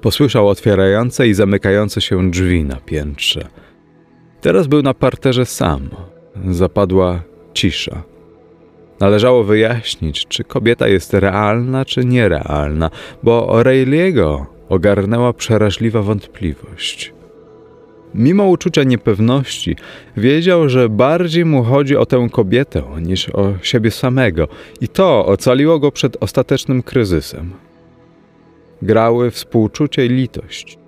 [0.00, 3.48] Posłyszał otwierające i zamykające się drzwi na piętrze.
[4.40, 5.88] Teraz był na parterze sam.
[6.50, 7.22] Zapadła
[7.54, 8.02] cisza.
[9.00, 12.90] Należało wyjaśnić, czy kobieta jest realna, czy nierealna,
[13.22, 17.12] bo O'Reilly'ego ogarnęła przeraźliwa wątpliwość.
[18.14, 19.76] Mimo uczucia niepewności,
[20.16, 24.48] wiedział, że bardziej mu chodzi o tę kobietę niż o siebie samego,
[24.80, 27.50] i to ocaliło go przed ostatecznym kryzysem.
[28.82, 30.78] Grały współczucie i litość.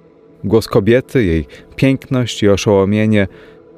[0.44, 1.46] Głos kobiety, jej
[1.76, 3.28] piękność i oszołomienie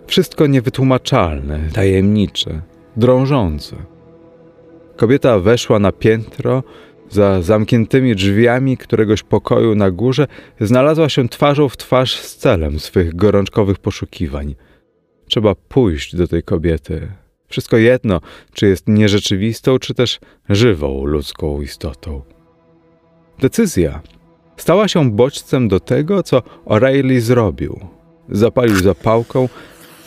[0.06, 2.62] wszystko niewytłumaczalne, tajemnicze,
[2.96, 3.93] drążące.
[4.96, 6.62] Kobieta weszła na piętro,
[7.10, 10.26] za zamkniętymi drzwiami któregoś pokoju na górze
[10.60, 14.54] znalazła się twarzą w twarz z celem swych gorączkowych poszukiwań.
[15.26, 17.12] Trzeba pójść do tej kobiety.
[17.48, 18.20] Wszystko jedno,
[18.52, 22.22] czy jest nierzeczywistą, czy też żywą ludzką istotą.
[23.38, 24.02] Decyzja
[24.56, 27.80] stała się bodźcem do tego, co O'Reilly zrobił.
[28.28, 29.48] Zapalił zapałką,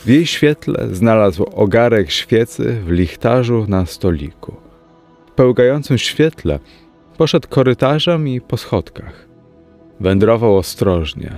[0.06, 4.67] w jej świetle znalazł ogarek świecy w lichtarzu na stoliku.
[5.38, 6.60] Pełgającym świetle
[7.18, 9.28] Poszedł korytarzem i po schodkach.
[10.00, 11.32] Wędrował ostrożnie.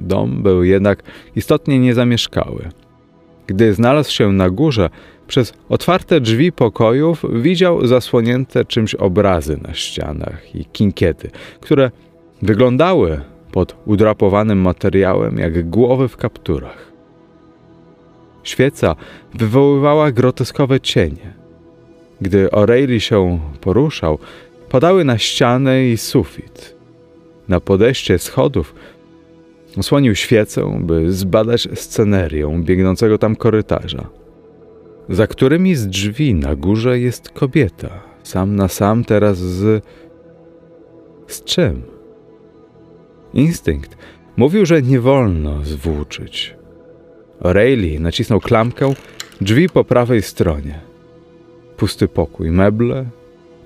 [0.00, 1.02] Dom był jednak
[1.36, 2.68] istotnie niezamieszkały.
[3.46, 4.90] Gdy znalazł się na górze,
[5.26, 11.90] przez otwarte drzwi pokojów widział zasłonięte czymś obrazy na ścianach i kinkiety, które
[12.42, 13.20] wyglądały
[13.52, 16.92] pod udrapowanym materiałem jak głowy w kapturach.
[18.42, 18.96] Świeca
[19.34, 21.39] wywoływała groteskowe cienie.
[22.20, 24.18] Gdy O'Reilly się poruszał,
[24.68, 26.76] padały na ścianę i sufit.
[27.48, 28.74] Na podejście schodów
[29.76, 34.10] osłonił świecę, by zbadać scenerię biegnącego tam korytarza.
[35.08, 39.84] Za którymi z drzwi na górze jest kobieta, sam na sam teraz z.
[41.26, 41.82] z czym?
[43.34, 43.96] Instynkt
[44.36, 46.56] mówił, że nie wolno zwłóczyć.
[47.40, 48.94] O'Reilly nacisnął klamkę,
[49.40, 50.89] drzwi po prawej stronie.
[51.80, 53.06] Pusty pokój, meble,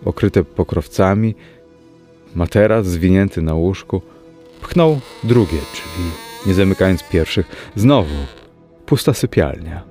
[0.05, 1.35] okryte pokrowcami,
[2.35, 4.03] materac zwinięty na łóżku.
[4.61, 6.11] Pchnął drugie drzwi,
[6.47, 7.71] nie zamykając pierwszych.
[7.77, 8.15] Znowu
[8.87, 9.85] pusta sypialnia.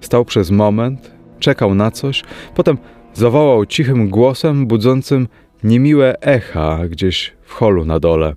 [0.00, 2.24] Stał przez moment, czekał na coś,
[2.54, 2.78] potem
[3.14, 5.28] zawołał cichym głosem budzącym
[5.64, 8.34] niemiłe echa gdzieś w holu na dole.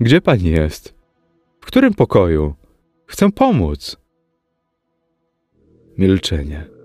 [0.00, 0.94] Gdzie pani jest?
[1.60, 2.54] W którym pokoju?
[3.06, 3.96] Chcę pomóc.
[5.98, 6.77] Milczenie.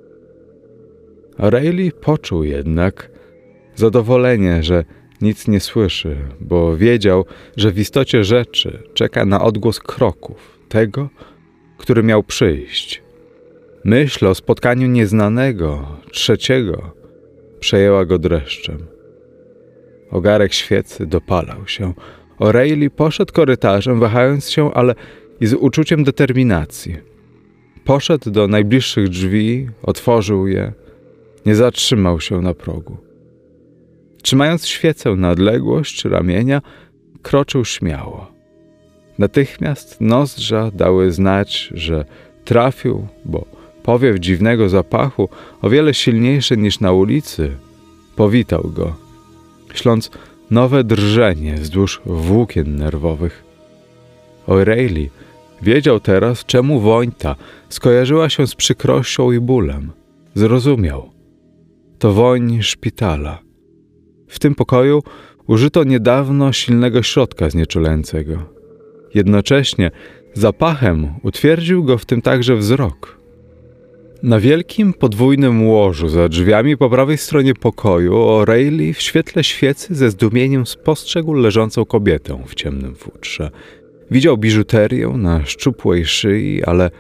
[1.39, 3.09] O'Reilly poczuł jednak
[3.75, 4.85] zadowolenie, że
[5.21, 7.25] nic nie słyszy, bo wiedział,
[7.57, 11.09] że w istocie rzeczy czeka na odgłos kroków, tego,
[11.77, 13.03] który miał przyjść.
[13.83, 16.91] Myśl o spotkaniu nieznanego, trzeciego,
[17.59, 18.77] przejęła go dreszczem.
[20.11, 21.93] Ogarek świecy dopalał się.
[22.39, 24.95] O'Reilly poszedł korytarzem, wahając się, ale
[25.41, 26.97] i z uczuciem determinacji.
[27.83, 30.73] Poszedł do najbliższych drzwi, otworzył je
[31.45, 32.97] Nie zatrzymał się na progu.
[34.21, 36.61] Trzymając świecę na odległość ramienia,
[37.21, 38.31] kroczył śmiało.
[39.19, 42.05] Natychmiast nozdrza dały znać, że
[42.45, 43.45] trafił, bo
[43.83, 45.29] powiew dziwnego zapachu,
[45.61, 47.57] o wiele silniejszy niż na ulicy,
[48.15, 48.95] powitał go,
[49.73, 50.11] śląc
[50.51, 53.43] nowe drżenie wzdłuż włókien nerwowych.
[54.47, 55.07] O'Reilly
[55.61, 57.11] wiedział teraz, czemu woń
[57.69, 59.91] skojarzyła się z przykrością i bólem.
[60.35, 61.12] Zrozumiał.
[62.03, 63.41] To woń szpitala.
[64.27, 65.03] W tym pokoju
[65.47, 68.37] użyto niedawno silnego środka znieczulającego.
[69.13, 69.91] Jednocześnie
[70.33, 73.17] zapachem utwierdził go w tym także wzrok.
[74.23, 80.11] Na wielkim podwójnym łożu za drzwiami po prawej stronie pokoju O'Reilly w świetle świecy ze
[80.11, 83.51] zdumieniem spostrzegł leżącą kobietę w ciemnym futrze.
[84.11, 86.91] Widział biżuterię na szczupłej szyi, ale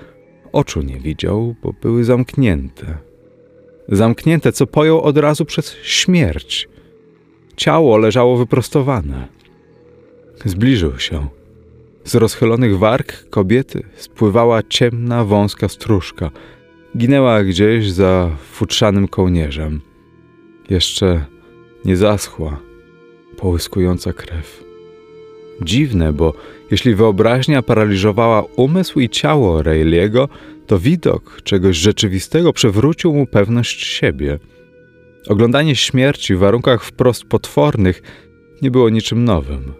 [0.51, 3.12] oczu nie widział, bo były zamknięte.
[3.89, 6.69] Zamknięte, co pojął od razu przez śmierć.
[7.55, 9.27] Ciało leżało wyprostowane.
[10.45, 11.27] Zbliżył się.
[12.03, 16.31] Z rozchylonych warg kobiety spływała ciemna, wąska stróżka.
[16.97, 19.81] Ginęła gdzieś za futrzanym kołnierzem.
[20.69, 21.25] Jeszcze
[21.85, 22.59] nie zaschła,
[23.37, 24.63] połyskująca krew.
[25.61, 26.33] Dziwne, bo
[26.71, 30.29] jeśli wyobraźnia paraliżowała umysł i ciało Rayliego,
[30.67, 34.39] to widok czegoś rzeczywistego przywrócił mu pewność siebie.
[35.27, 38.01] Oglądanie śmierci w warunkach wprost potwornych
[38.61, 39.73] nie było niczym nowym.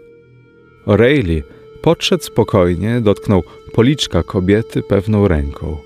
[0.86, 1.42] O'Reilly
[1.82, 3.42] podszedł spokojnie, dotknął
[3.72, 5.76] policzka kobiety pewną ręką.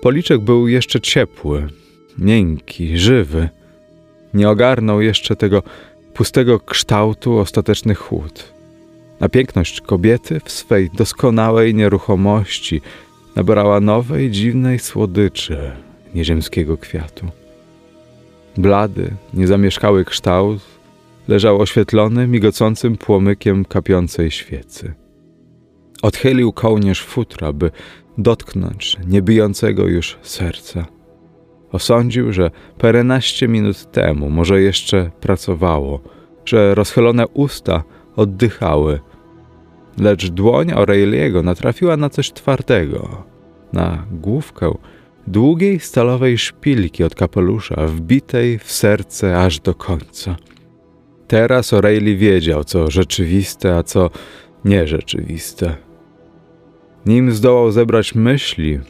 [0.00, 1.68] Policzek był jeszcze ciepły,
[2.18, 3.48] miękki, żywy.
[4.34, 5.62] Nie ogarnął jeszcze tego
[6.14, 8.52] pustego kształtu ostateczny chłód.
[9.20, 12.80] Na piękność kobiety w swej doskonałej nieruchomości
[13.36, 15.72] nabrała nowej, dziwnej słodyczy
[16.14, 17.26] nieziemskiego kwiatu.
[18.56, 20.60] Blady, niezamieszkały kształt
[21.28, 24.94] leżał oświetlony migocącym płomykiem kapiącej świecy.
[26.02, 27.70] Odchylił kołnierz futra, by
[28.18, 30.86] dotknąć niebijącego już serca.
[31.72, 36.00] Osądził, że paręnaście minut temu może jeszcze pracowało,
[36.44, 37.84] że rozchylone usta
[38.16, 39.00] oddychały–
[39.98, 43.24] lecz dłoń Aureliego natrafiła na coś twardego,
[43.72, 44.74] na główkę
[45.26, 50.36] długiej stalowej szpilki od kapelusza, wbitej w serce aż do końca.
[51.28, 54.10] Teraz O'Reilly wiedział, co rzeczywiste, a co
[54.64, 55.76] nierzeczywiste.
[57.06, 58.80] Nim zdołał zebrać myśli,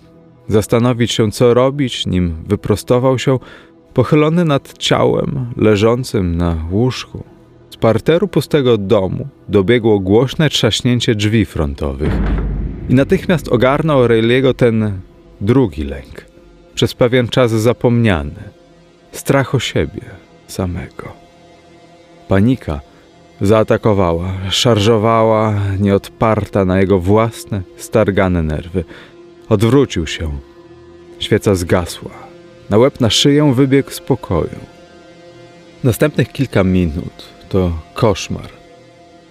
[0.48, 3.38] zastanowić się, co robić, nim wyprostował się,
[3.94, 7.24] pochylony nad ciałem leżącym na łóżku,
[7.82, 12.12] parteru pustego domu dobiegło głośne trzaśnięcie drzwi frontowych
[12.88, 15.00] i natychmiast ogarnął Rayleigh'ego ten
[15.40, 16.24] drugi lęk,
[16.74, 18.42] przez pewien czas zapomniany,
[19.12, 20.02] strach o siebie
[20.46, 21.12] samego.
[22.28, 22.80] Panika
[23.40, 28.84] zaatakowała, szarżowała, nieodparta na jego własne, stargane nerwy.
[29.48, 30.30] Odwrócił się.
[31.18, 32.10] Świeca zgasła.
[32.70, 34.60] Na łeb na szyję wybiegł z pokoju.
[35.84, 38.48] Następnych kilka minut to koszmar,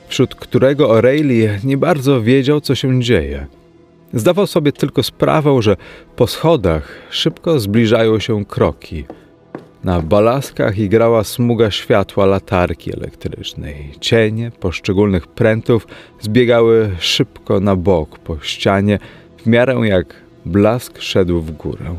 [0.08, 3.48] wśród którego O'Reilly nie bardzo wiedział, co się dzieje.
[4.14, 5.76] Zdawał sobie tylko sprawę, że
[6.16, 9.06] po schodach szybko zbliżają się kroki.
[9.84, 13.92] Na balaskach igrała smuga światła latarki elektrycznej.
[14.00, 15.88] Cienie poszczególnych prętów
[16.20, 19.00] zbiegały szybko na bok po ścianie,
[19.38, 21.96] w miarę jak blask szedł w górę.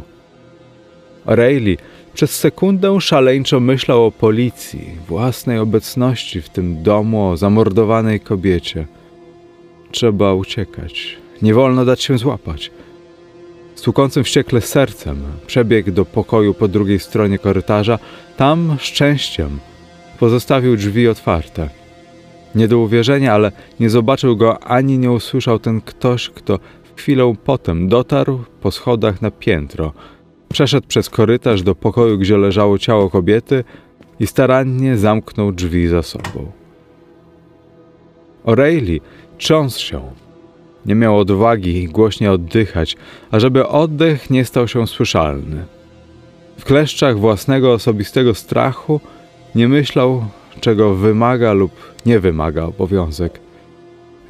[1.27, 1.77] O'Reilly
[2.14, 8.87] przez sekundę szaleńczo myślał o policji, własnej obecności w tym domu, o zamordowanej kobiecie.
[9.90, 11.16] Trzeba uciekać.
[11.42, 12.70] Nie wolno dać się złapać.
[13.75, 17.98] Z tłukącym wściekle sercem przebiegł do pokoju po drugiej stronie korytarza.
[18.37, 19.59] Tam szczęściem
[20.18, 21.68] pozostawił drzwi otwarte.
[22.55, 26.59] Nie do uwierzenia, ale nie zobaczył go ani nie usłyszał ten ktoś, kto
[26.96, 29.92] chwilę potem dotarł po schodach na piętro–
[30.53, 33.65] Przeszedł przez korytarz do pokoju, gdzie leżało ciało kobiety
[34.21, 36.53] i starannie zamknął drzwi za sobą.
[38.44, 39.00] O'Reilly
[39.38, 40.00] trząsł się.
[40.87, 42.96] Nie miał odwagi głośniej oddychać,
[43.31, 45.65] ażeby oddech nie stał się słyszalny.
[46.59, 49.00] W kleszczach własnego osobistego strachu
[49.55, 50.25] nie myślał,
[50.61, 51.73] czego wymaga lub
[52.07, 53.40] nie wymaga obowiązek.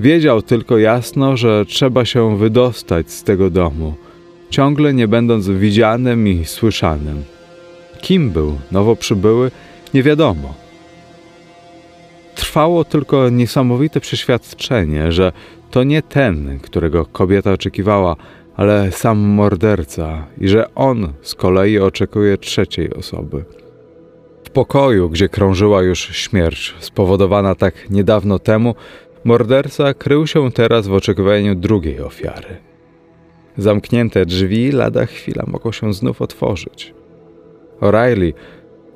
[0.01, 3.95] Wiedział tylko jasno, że trzeba się wydostać z tego domu–
[4.53, 7.25] ciągle nie będąc widzianym i słyszanym.
[8.01, 9.51] Kim był nowo przybyły,
[9.95, 10.55] nie wiadomo.
[12.35, 15.33] trwało tylko niesamowite przeświadczenie, że
[15.71, 18.17] to nie ten, którego kobieta oczekiwała,
[18.57, 23.45] ale sam morderca i że on z kolei oczekuje trzeciej osoby.
[24.45, 28.75] W pokoju, gdzie krążyła już śmierć spowodowana tak niedawno temu,
[29.25, 32.72] morderca krył się teraz w oczekiwaniu drugiej ofiary.
[33.57, 36.95] Zamknięte drzwi lada chwila mogą się znów otworzyć.
[37.81, 38.33] O'Reilly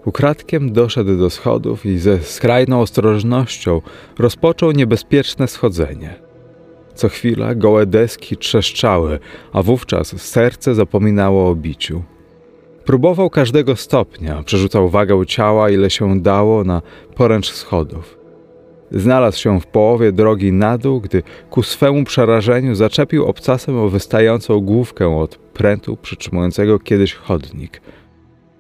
[0.05, 3.81] ukradkiem doszedł do schodów i ze skrajną ostrożnością
[4.19, 6.15] rozpoczął niebezpieczne schodzenie.
[6.95, 9.19] Co chwila gołe deski trzeszczały,
[9.53, 12.03] a wówczas serce zapominało o biciu.
[12.85, 16.83] Próbował każdego stopnia, przerzucał wagę ciała, ile się dało, na
[17.15, 18.19] poręcz schodów.
[18.91, 24.61] Znalazł się w połowie drogi na dół, gdy ku swemu przerażeniu zaczepił obcasem o wystającą
[24.61, 27.81] główkę od prętu przytrzymującego kiedyś chodnik.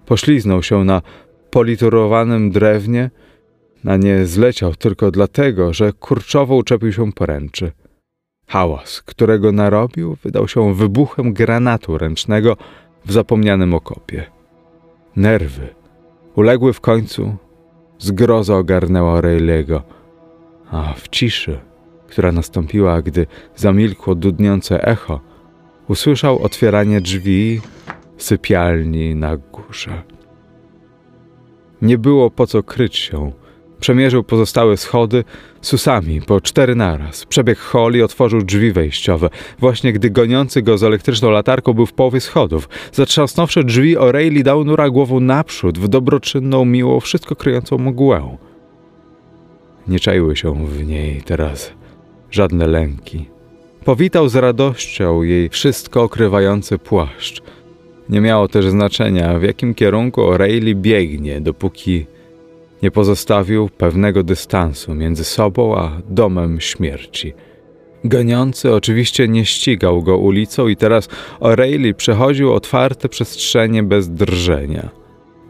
[0.07, 1.03] Pośliznął się na
[1.51, 3.11] politurowanym drewnie,
[3.85, 7.73] na nie zleciał tylko dlatego, że kurczowo uczepił się poręczy.
[8.47, 12.57] Hałas, którego narobił, wydał się wybuchem granatu ręcznego
[13.05, 14.25] w zapomnianym okopie.
[15.17, 15.69] Nerwy
[16.35, 17.37] uległy w końcu,
[17.99, 19.83] zgroza ogarnęła Rayleigho–
[20.71, 21.59] a w ciszy,
[22.09, 25.21] która nastąpiła, gdy zamilkło dudniące echo,
[25.89, 27.61] usłyszał otwieranie drzwi
[28.17, 30.03] sypialni na górze.
[31.83, 33.33] Nie było po co kryć się.
[33.81, 35.25] Przemierzył pozostałe schody
[35.61, 37.27] susami po cztery naraz.
[37.27, 39.31] Przebiegł hol i otworzył drzwi wejściowe.
[39.59, 42.69] Właśnie gdy goniący go z elektryczną latarką był w połowie schodów.
[42.93, 48.37] Zatrzasnąwszy drzwi, O'Reilly dał nura głową naprzód w dobroczynną, miło, wszystko kryjącą mgłę.
[49.89, 51.73] Nie czaiły się w niej teraz
[52.31, 53.29] żadne lęki.
[53.85, 57.43] Powitał z radością jej wszystko okrywający płaszcz.
[58.09, 62.07] Nie miało też znaczenia, w jakim kierunku O'Reilly biegnie, dopóki
[62.83, 67.33] nie pozostawił pewnego dystansu między sobą a domem śmierci.
[68.05, 71.09] Goniący oczywiście nie ścigał go ulicą i teraz
[71.41, 74.89] O'Reilly przechodził otwarte przestrzenie bez drżenia.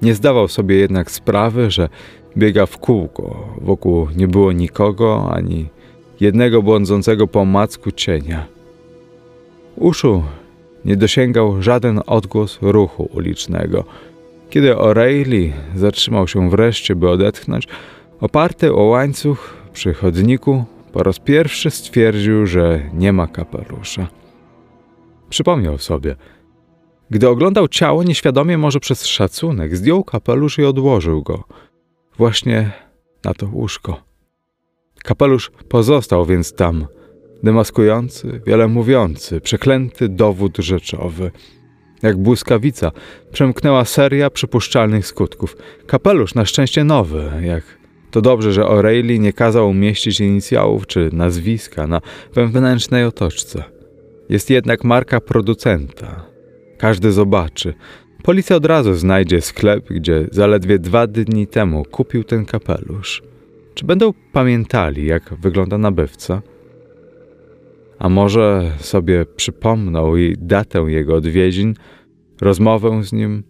[0.02, 1.88] Nie zdawał sobie jednak sprawy, że
[2.36, 3.54] biega w kółko.
[3.60, 5.66] Wokół nie było nikogo, ani
[6.20, 8.46] jednego błądzącego po macku cienia.
[9.76, 10.22] Uszu
[10.84, 13.84] nie dosięgał żaden odgłos ruchu ulicznego.
[14.50, 17.68] Kiedy O'Reilly zatrzymał się wreszcie, by odetchnąć,
[18.20, 24.06] oparty o łańcuch przy chodniku, po raz pierwszy stwierdził, że nie ma kapelusza.
[25.30, 26.16] Przypomniał sobie.
[27.10, 31.44] Gdy oglądał ciało, nieświadomie może przez szacunek, zdjął kapelusz i odłożył go–
[32.18, 32.70] właśnie
[33.24, 34.02] na to łóżko.
[35.04, 36.86] Kapelusz pozostał więc tam,
[37.42, 41.30] demaskujący, wiele mówiący, przeklęty dowód rzeczowy.
[42.02, 42.92] Jak błyskawica
[43.32, 45.56] przemknęła seria przypuszczalnych skutków.
[45.86, 47.64] Kapelusz na szczęście nowy, jak
[48.10, 52.00] to dobrze, że O'Reilly nie kazał umieścić inicjałów czy nazwiska na
[52.34, 53.64] wewnętrznej otoczce.
[54.28, 56.26] Jest jednak marka producenta.
[56.78, 57.74] Każdy zobaczy,
[58.26, 63.22] Policja od razu znajdzie sklep, gdzie zaledwie dwa dni temu kupił ten kapelusz.
[63.74, 66.42] Czy będą pamiętali, jak wygląda nabywca?
[67.98, 71.74] A może sobie przypomną i datę jego odwiedzin,
[72.40, 73.42] rozmowę z nim?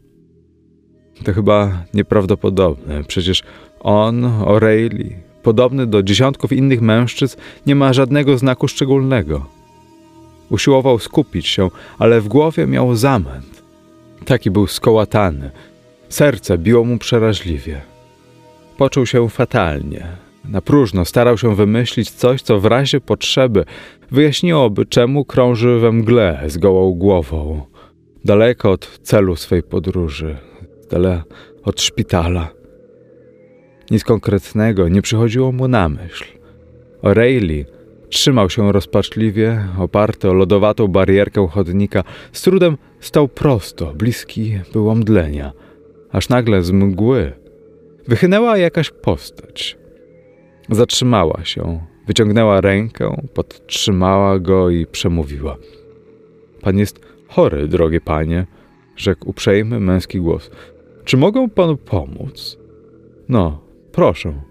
[1.25, 3.05] To chyba nieprawdopodobne.
[3.05, 3.43] Przecież
[3.81, 5.11] on, O'Reilly,
[5.43, 9.47] podobny do dziesiątków innych mężczyzn, nie ma żadnego znaku szczególnego.
[10.51, 11.69] Usiłował skupić się,
[11.99, 13.56] ale w głowie miał zamęt.
[14.27, 15.51] Taki był skołatany.
[16.09, 17.81] Serce biło mu przeraźliwie.
[18.77, 20.07] Poczuł się fatalnie.
[20.49, 23.65] Na próżno starał się wymyślić coś, co w razie potrzeby
[24.11, 27.63] wyjaśniłoby, czemu krąży we mgle z gołą głową,
[28.25, 30.37] daleko od celu swej podróży,
[30.91, 31.25] dala
[31.65, 32.49] od szpitala.
[33.91, 36.25] Nic konkretnego nie przychodziło mu na myśl.
[37.03, 37.65] O'Reilly
[38.09, 42.05] Trzymał się rozpaczliwie, oparty o lodowatą barierkę chodnika.
[42.33, 45.53] Z trudem stał prosto, bliski był omdlenia.
[46.13, 47.33] Aż nagle z mgły
[48.09, 49.79] wychynęła jakaś postać.
[50.71, 55.57] Zatrzymała się, wyciągnęła rękę, podtrzymała go i przemówiła.
[56.61, 58.47] Pan jest chory, drogie panie,
[58.97, 60.51] rzekł uprzejmy męski głos.
[61.05, 62.59] Czy mogę panu pomóc?
[63.29, 63.61] No,
[63.93, 64.43] proszę.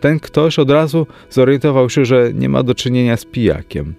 [0.00, 3.94] Ten ktoś od razu zorientował się, że nie ma do czynienia z pijakiem.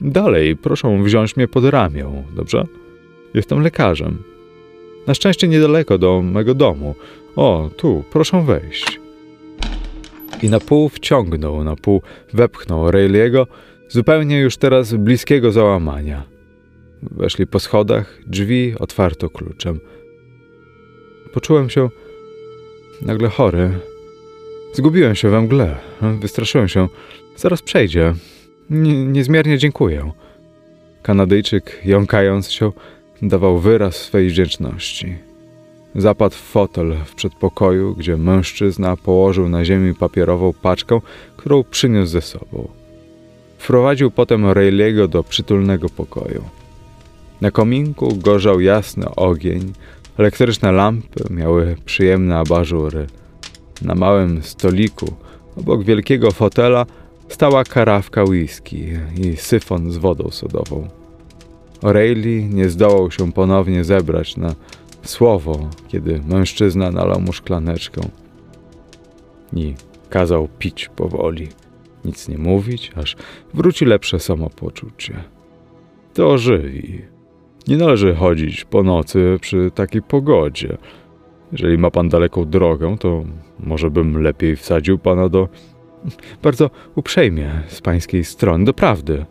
[0.00, 2.64] Dalej, proszę wziąć mnie pod ramię, dobrze?
[3.34, 4.22] Jestem lekarzem.
[5.06, 6.94] Na szczęście niedaleko do mego domu.
[7.36, 9.00] O, tu, proszę wejść.
[10.42, 13.46] I na pół wciągnął, na pół wepchnął Rayleigh'ego,
[13.88, 16.22] zupełnie już teraz bliskiego załamania.
[17.02, 19.80] Weszli po schodach, drzwi otwarto kluczem.
[21.32, 21.88] Poczułem się
[23.02, 23.70] nagle chory
[24.72, 25.76] Zgubiłem się we mgle.
[26.20, 26.88] Wystraszyłem się.
[27.36, 28.14] Zaraz przejdzie.
[28.70, 30.12] Nie, niezmiernie dziękuję.
[31.02, 32.72] Kanadyjczyk, jąkając się,
[33.22, 35.16] dawał wyraz swej wdzięczności.
[35.94, 41.00] Zapadł w fotel w przedpokoju, gdzie mężczyzna położył na ziemi papierową paczkę,
[41.36, 42.68] którą przyniósł ze sobą.
[43.58, 46.44] Wprowadził potem Rayleigh'ego do przytulnego pokoju.
[47.40, 49.72] Na kominku gorzał jasny ogień,
[50.18, 53.06] elektryczne lampy miały przyjemne abażury.
[53.84, 55.06] Na małym stoliku,
[55.56, 56.86] obok wielkiego fotela,
[57.28, 60.88] stała karawka whisky i syfon z wodą sodową.
[61.82, 64.54] O'Reilly nie zdołał się ponownie zebrać na
[65.02, 68.00] słowo, kiedy mężczyzna nalał mu szklaneczkę
[69.52, 69.74] i
[70.10, 71.48] kazał pić powoli,
[72.04, 73.16] nic nie mówić, aż
[73.54, 75.24] wróci lepsze samopoczucie.
[76.14, 77.02] To ożywi.
[77.68, 80.78] Nie należy chodzić po nocy przy takiej pogodzie.
[81.52, 83.24] Jeżeli ma pan daleką drogę, to
[83.62, 85.48] może bym lepiej wsadził pana do.
[86.42, 89.24] Bardzo uprzejmie z pańskiej strony, doprawdy.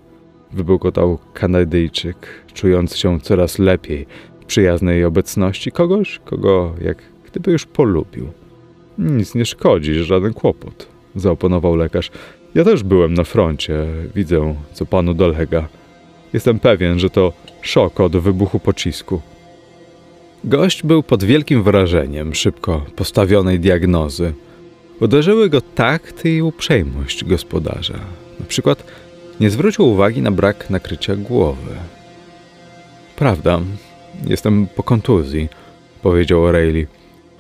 [0.52, 4.06] Wybełkotał Kanadyjczyk, czując się coraz lepiej
[4.42, 6.98] w przyjaznej obecności kogoś, kogo jak
[7.32, 8.28] gdyby już polubił.
[8.98, 12.12] Nic nie szkodzi, żaden kłopot, zaoponował lekarz.
[12.56, 15.68] Ja też byłem na froncie, widzę, co panu dolega.
[16.34, 19.22] Jestem pewien, że to szok od wybuchu pocisku.
[20.44, 24.34] Gość był pod wielkim wrażeniem szybko postawionej diagnozy.
[25.00, 28.00] Uderzyły go takt i uprzejmość gospodarza.
[28.40, 28.84] Na przykład
[29.40, 31.76] nie zwrócił uwagi na brak nakrycia głowy.
[33.16, 33.60] Prawda,
[34.28, 35.50] jestem po kontuzji,
[36.02, 36.86] powiedział O'Reilly.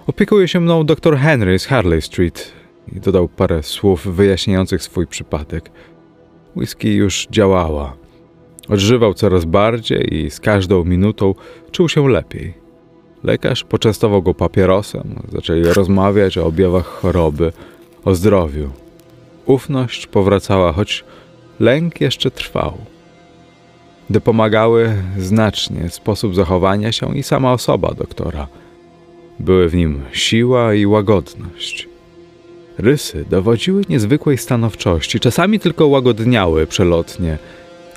[0.07, 2.51] Opiekuje się mną dr Henry z Harley Street
[2.95, 5.71] i dodał parę słów wyjaśniających swój przypadek.
[6.55, 7.95] Whisky już działała.
[8.69, 11.35] Odżywał coraz bardziej i z każdą minutą
[11.71, 12.60] czuł się lepiej.
[13.23, 17.51] Lekarz poczęstował go papierosem, zaczęli rozmawiać o objawach choroby,
[18.05, 18.69] o zdrowiu.
[19.45, 21.03] Ufność powracała, choć
[21.59, 22.77] lęk jeszcze trwał.
[24.09, 28.47] Dopomagały znacznie sposób zachowania się i sama osoba doktora.
[29.39, 31.87] Były w nim siła i łagodność.
[32.77, 37.37] Rysy dowodziły niezwykłej stanowczości, czasami tylko łagodniały przelotnie,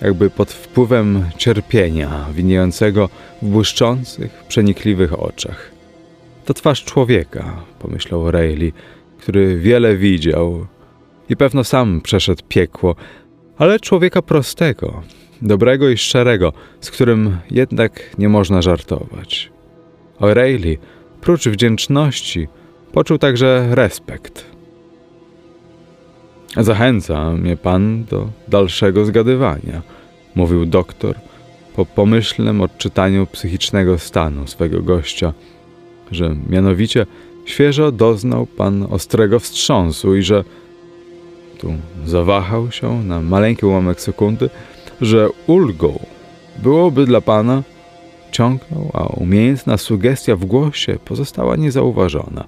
[0.04, 3.08] jakby pod wpływem cierpienia winiejącego
[3.42, 5.70] w błyszczących, przenikliwych oczach.
[6.44, 8.74] To twarz człowieka, pomyślał Rayleigh,
[9.18, 10.66] który wiele widział
[11.28, 12.96] i pewno sam przeszedł piekło,
[13.58, 15.02] ale człowieka prostego,
[15.42, 19.52] dobrego i szczerego, z którym jednak nie można żartować.
[20.20, 20.76] O'Reilly,
[21.20, 22.48] prócz wdzięczności,
[22.92, 24.53] poczuł także respekt.
[26.56, 29.82] Zachęca mnie pan do dalszego zgadywania,
[30.34, 31.16] mówił doktor
[31.76, 35.32] po pomyślnym odczytaniu psychicznego stanu swego gościa,
[36.10, 37.06] że mianowicie
[37.44, 40.44] świeżo doznał pan ostrego wstrząsu i że
[41.58, 41.72] tu
[42.06, 44.50] zawahał się na maleńki ułamek sekundy,
[45.00, 45.98] że ulgą
[46.62, 47.62] byłoby dla pana
[48.32, 52.44] ciągnął, a umiejętna sugestia w głosie pozostała niezauważona,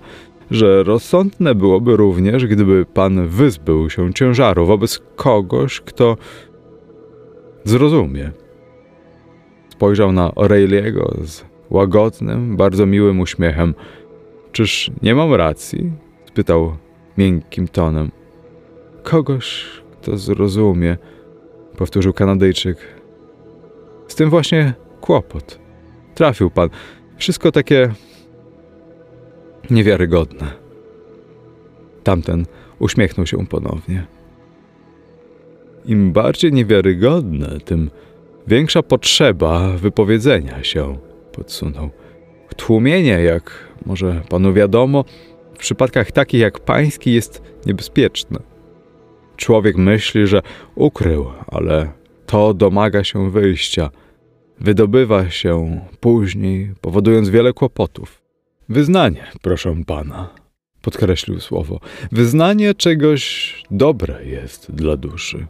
[0.51, 6.17] że rozsądne byłoby również, gdyby pan wyzbył się ciężaru wobec kogoś, kto
[7.65, 8.31] zrozumie.
[9.69, 13.75] Spojrzał na Aureliego z łagodnym, bardzo miłym uśmiechem.
[14.53, 15.93] Czyż nie mam racji?
[16.27, 16.77] spytał
[17.19, 18.11] miękkim tonem.
[19.03, 20.97] Kogoś, kto zrozumie,
[21.77, 22.79] powtórzył Kanadyjczyk.
[24.09, 25.59] Z tym właśnie kłopot.
[26.15, 26.69] Trafił pan.
[27.17, 27.91] Wszystko takie
[29.71, 30.51] niewiarygodne.
[32.05, 32.47] Tamten
[32.79, 34.07] uśmiechnął się ponownie.
[35.85, 37.91] Im bardziej niewiarygodne, tym
[38.47, 40.99] większa potrzeba wypowiedzenia się,
[41.33, 41.91] podsunął.
[42.57, 45.05] Tłumienie, jak może panu wiadomo,
[45.55, 48.39] w przypadkach takich jak pański jest niebezpieczne.
[49.37, 50.43] Człowiek myśli, że
[50.75, 51.93] ukrył, ale
[52.27, 53.91] to domaga się wyjścia.
[54.61, 58.26] Wydobywa się później, powodując wiele kłopotów.
[58.69, 60.31] Wyznanie, proszę pana,
[60.83, 61.81] podkreślił słowo.
[62.13, 65.47] Wyznanie czegoś dobre jest dla duszy.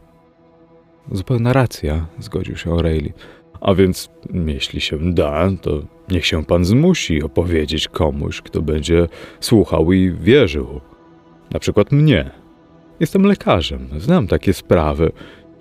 [1.12, 3.12] Zupełna racja, zgodził się O'Reilly.
[3.60, 4.10] A więc,
[4.46, 9.08] jeśli się da, to niech się pan zmusi opowiedzieć komuś, kto będzie
[9.40, 10.80] słuchał i wierzył.
[11.50, 12.30] Na przykład mnie.
[13.00, 15.12] Jestem lekarzem, znam takie sprawy.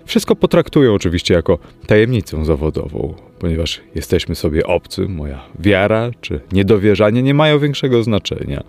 [0.06, 7.34] Wszystko potraktuję oczywiście jako tajemnicę zawodową, ponieważ jesteśmy sobie obcy, moja wiara czy niedowierzanie nie
[7.34, 8.64] mają większego znaczenia.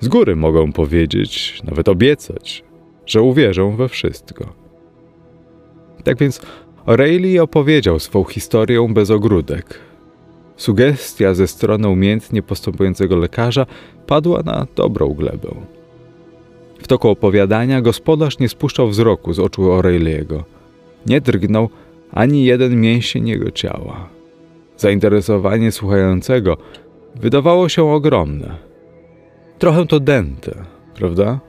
[0.00, 2.64] Z góry mogą powiedzieć, nawet obiecać,
[3.06, 4.52] że uwierzą we wszystko.
[6.04, 6.40] Tak więc
[6.86, 9.80] O'Reilly opowiedział swą historię bez ogródek.
[10.56, 13.66] Sugestia ze strony umiejętnie postępującego lekarza
[14.06, 15.48] padła na dobrą glebę.
[16.78, 20.53] W toku opowiadania gospodarz nie spuszczał wzroku z oczu Aureliego.
[21.06, 21.68] Nie drgnął
[22.12, 24.08] ani jeden mięsień jego ciała.
[24.76, 26.56] Zainteresowanie słuchającego
[27.14, 28.56] wydawało się ogromne.
[29.58, 31.40] Trochę to dęte, prawda?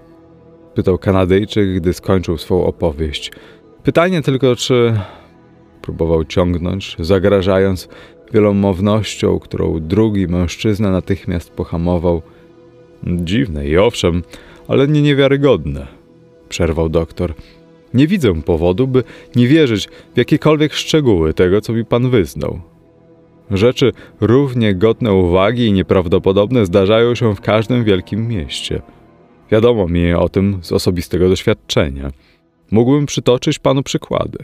[0.75, 3.31] Pytał Kanadyjczyk, gdy skończył swą opowieść.
[3.83, 4.99] Pytanie tylko, czy
[5.81, 7.89] próbował ciągnąć, zagrażając
[8.33, 12.21] wielomownością, którą drugi mężczyzna natychmiast pohamował.
[13.03, 14.23] Dziwne i owszem,
[14.67, 15.87] ale nie niewiarygodne,
[16.49, 17.33] przerwał doktor.
[17.95, 19.03] Nie widzę powodu, by
[19.35, 22.61] nie wierzyć w jakiekolwiek szczegóły tego, co mi pan wyznał.
[23.51, 23.91] Rzeczy
[24.21, 28.81] równie godne uwagi i nieprawdopodobne zdarzają się w każdym wielkim mieście.
[29.51, 32.11] Wiadomo mi o tym z osobistego doświadczenia.
[32.71, 34.37] Mógłbym przytoczyć panu przykłady.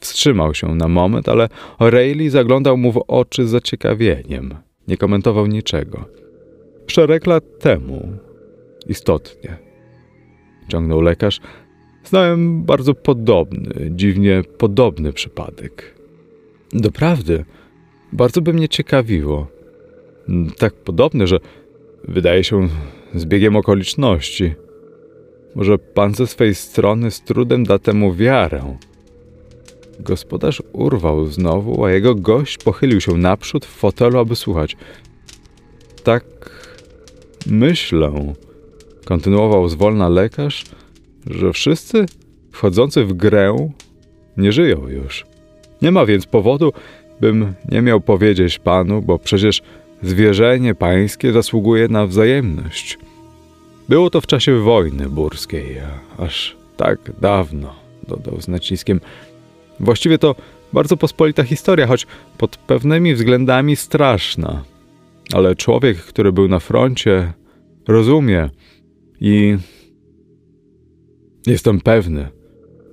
[0.00, 1.48] Wstrzymał się na moment, ale
[1.78, 4.54] O'Reilly zaglądał mu w oczy z zaciekawieniem.
[4.88, 6.04] Nie komentował niczego.
[6.86, 8.08] Szereg lat temu,
[8.86, 9.58] istotnie,
[10.68, 11.40] ciągnął lekarz,
[12.10, 15.94] znałem bardzo podobny, dziwnie podobny przypadek.
[16.72, 17.44] Doprawdy,
[18.12, 19.46] bardzo by mnie ciekawiło.
[20.58, 21.38] Tak podobny, że
[22.04, 22.68] wydaje się
[23.14, 24.54] zbiegiem okoliczności.
[25.54, 28.76] Może pan ze swej strony z trudem da temu wiarę.
[30.00, 34.76] Gospodarz urwał znowu, a jego gość pochylił się naprzód w fotelu, aby słuchać.
[36.04, 36.24] Tak
[37.46, 38.34] myślę,
[39.04, 40.64] kontynuował zwolna lekarz,
[41.26, 42.06] że wszyscy
[42.52, 43.68] wchodzący w grę
[44.36, 45.26] nie żyją już.
[45.82, 46.72] Nie ma więc powodu,
[47.20, 49.62] bym nie miał powiedzieć panu, bo przecież
[50.02, 52.98] zwierzenie pańskie zasługuje na wzajemność.
[53.88, 55.76] Było to w czasie wojny burskiej,
[56.18, 57.74] aż tak dawno,
[58.08, 59.00] dodał z naciskiem.
[59.80, 60.34] Właściwie to
[60.72, 62.06] bardzo pospolita historia, choć
[62.38, 64.64] pod pewnymi względami straszna.
[65.32, 67.32] Ale człowiek, który był na froncie,
[67.88, 68.50] rozumie
[69.20, 69.56] i
[71.46, 72.28] jestem pewny,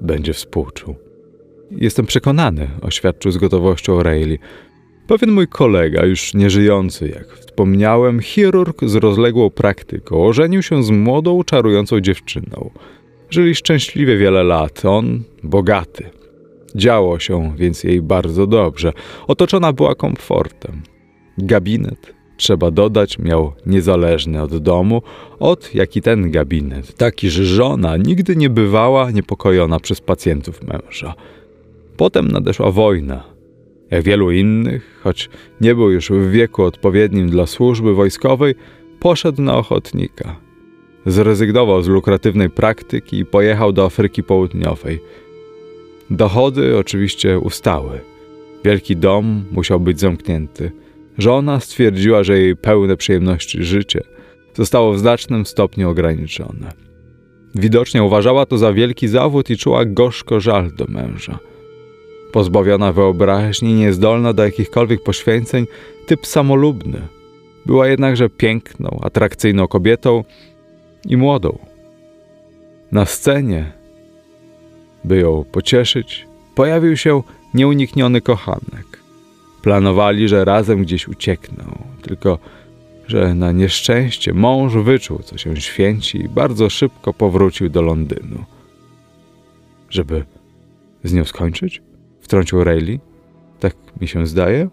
[0.02, 0.96] będzie współczuł.
[1.72, 4.42] Jestem przekonany, oświadczył z gotowością Rayleigh.
[5.08, 11.44] Pewien mój kolega, już nieżyjący, jak wspomniałem, chirurg z rozległą praktyką, ożenił się z młodą,
[11.44, 12.70] czarującą dziewczyną.
[13.30, 16.10] Żyli szczęśliwie wiele lat, on bogaty.
[16.76, 18.94] Działo się więc jej bardzo dobrze.
[19.28, 20.82] Otoczona była komfortem.
[21.38, 25.02] Gabinet, trzeba dodać, miał niezależny od domu,
[25.40, 31.14] od jak i ten gabinet, taki, że żona nigdy nie bywała niepokojona przez pacjentów męża.
[31.98, 33.24] Potem nadeszła wojna.
[33.92, 35.30] Jak wielu innych, choć
[35.62, 38.56] nie był już w wieku odpowiednim dla służby wojskowej,
[39.00, 40.36] poszedł na ochotnika.
[41.06, 45.00] Zrezygnował z lukratywnej praktyki i pojechał do Afryki Południowej.
[46.10, 48.00] Dochody oczywiście ustały.
[48.66, 50.72] Wielki dom musiał być zamknięty.
[51.18, 54.02] Żona stwierdziła, że jej pełne przyjemności życie
[54.54, 56.72] zostało w znacznym stopniu ograniczone.
[57.56, 61.40] Widocznie uważała to za wielki zawód i czuła gorzko żal do męża
[62.32, 65.66] pozbawiona wyobraźni, niezdolna do jakichkolwiek poświęceń,
[66.08, 67.02] typ samolubny.
[67.66, 70.24] Była jednakże piękną, atrakcyjną kobietą
[71.06, 71.58] i młodą.
[72.92, 73.72] Na scenie,
[75.04, 78.97] by ją pocieszyć, pojawił się nieunikniony kochanek.
[79.68, 82.40] Planowali, że razem gdzieś uciekną, tylko
[83.08, 88.46] że na nieszczęście mąż wyczuł, co się święci i bardzo szybko powrócił do Londynu.
[89.90, 90.26] Żeby
[91.04, 91.82] z nią skończyć?
[92.22, 93.02] wtrącił Rayleigh.
[93.60, 94.70] Tak mi się zdaje.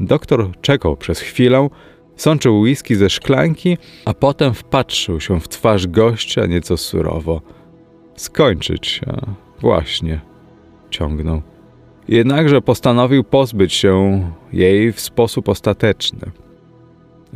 [0.00, 1.68] Doktor czekał przez chwilę,
[2.16, 7.42] sączył whisky ze szklanki, a potem wpatrzył się w twarz gościa nieco surowo.
[8.16, 9.26] Skończyć, a
[9.60, 10.20] właśnie,
[10.90, 11.55] ciągnął.
[12.08, 16.30] Jednakże postanowił pozbyć się jej w sposób ostateczny.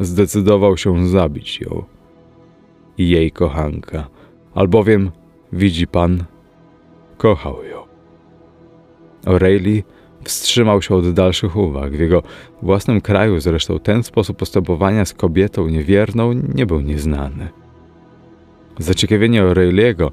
[0.01, 1.85] Zdecydował się zabić ją
[2.99, 4.09] i jej kochanka,
[4.55, 5.11] albowiem,
[5.53, 6.25] widzi pan,
[7.16, 7.81] kochał ją.
[9.25, 9.83] O'Reilly
[10.25, 11.93] wstrzymał się od dalszych uwag.
[11.93, 12.23] W jego
[12.62, 17.49] własnym kraju zresztą ten sposób postępowania z kobietą niewierną nie był nieznany.
[18.79, 20.11] Zaciekawienie O'Reilly'ego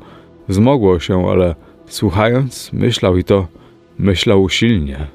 [0.48, 1.56] wzmogło się, ale
[1.86, 3.48] słuchając, myślał i to
[4.00, 5.08] myślał usilnie.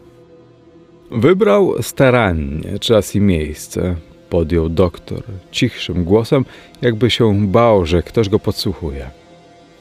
[1.11, 3.97] Wybrał starannie czas i miejsce,
[4.31, 6.45] podjął doktor cichszym głosem,
[6.83, 9.11] jakby się bał, że ktoś go podsłuchuje.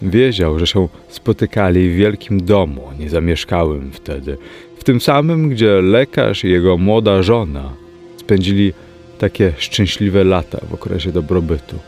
[0.02, 4.38] Wiedział, że się spotykali w wielkim domu, niezamieszkałym wtedy,
[4.78, 7.74] w tym samym, gdzie lekarz i jego młoda żona
[8.18, 8.74] spędzili
[9.20, 11.80] takie szczęśliwe lata w okresie dobrobytu.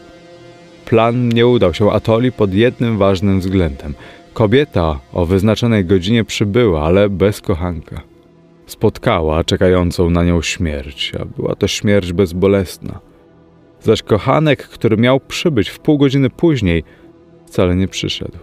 [0.86, 3.94] Plan nie udał się Atoli pod jednym ważnym względem.
[4.34, 8.02] Kobieta o wyznaczonej godzinie przybyła, ale bez kochanka.
[8.66, 13.00] Spotkała czekającą na nią śmierć, a była to śmierć bezbolesna.
[13.82, 16.84] Zaś kochanek, który miał przybyć w pół godziny później,
[17.46, 18.38] wcale nie przyszedł.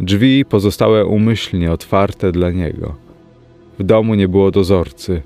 [0.00, 2.94] Drzwi pozostałe umyślnie otwarte dla niego.
[3.78, 5.22] W domu nie było dozorcy.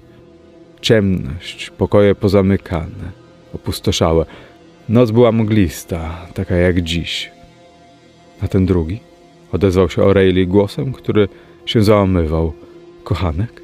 [0.81, 3.13] Ciemność, pokoje pozamykane,
[3.55, 4.25] opustoszałe.
[4.89, 7.31] Noc była mglista, taka jak dziś.
[8.41, 9.08] A ten drugi?
[9.53, 11.29] Odezwał się O'Reilly głosem, który
[11.67, 12.53] się załamywał.
[13.05, 13.63] Kochanek?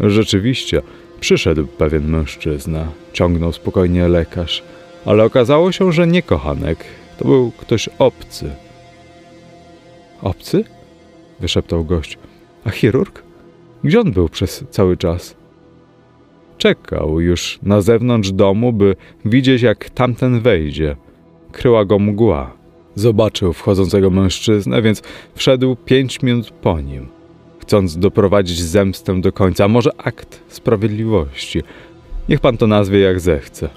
[0.00, 0.82] Rzeczywiście,
[1.20, 4.62] przyszedł pewien mężczyzna, ciągnął spokojnie lekarz,
[5.04, 6.84] ale okazało się, że nie kochanek,
[7.18, 8.50] to był ktoś obcy.
[10.22, 10.64] Obcy?
[11.40, 12.18] wyszeptał gość.
[12.64, 13.22] A chirurg?
[13.84, 15.36] Gdzie on był przez cały czas?
[16.58, 20.96] Czekał już na zewnątrz domu, by widzieć, jak tamten wejdzie.
[21.52, 22.55] Kryła go mgła.
[22.96, 25.02] Zobaczył wchodzącego mężczyznę, więc
[25.34, 27.08] wszedł pięć minut po nim,
[27.58, 31.62] chcąc doprowadzić zemstę do końca, a może akt sprawiedliwości.
[32.28, 33.68] Niech pan to nazwie jak zechce.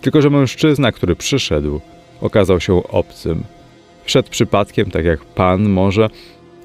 [0.00, 1.80] Tylko, że mężczyzna, który przyszedł,
[2.20, 3.42] okazał się obcym.
[4.04, 6.08] Wszedł przypadkiem, tak jak pan może,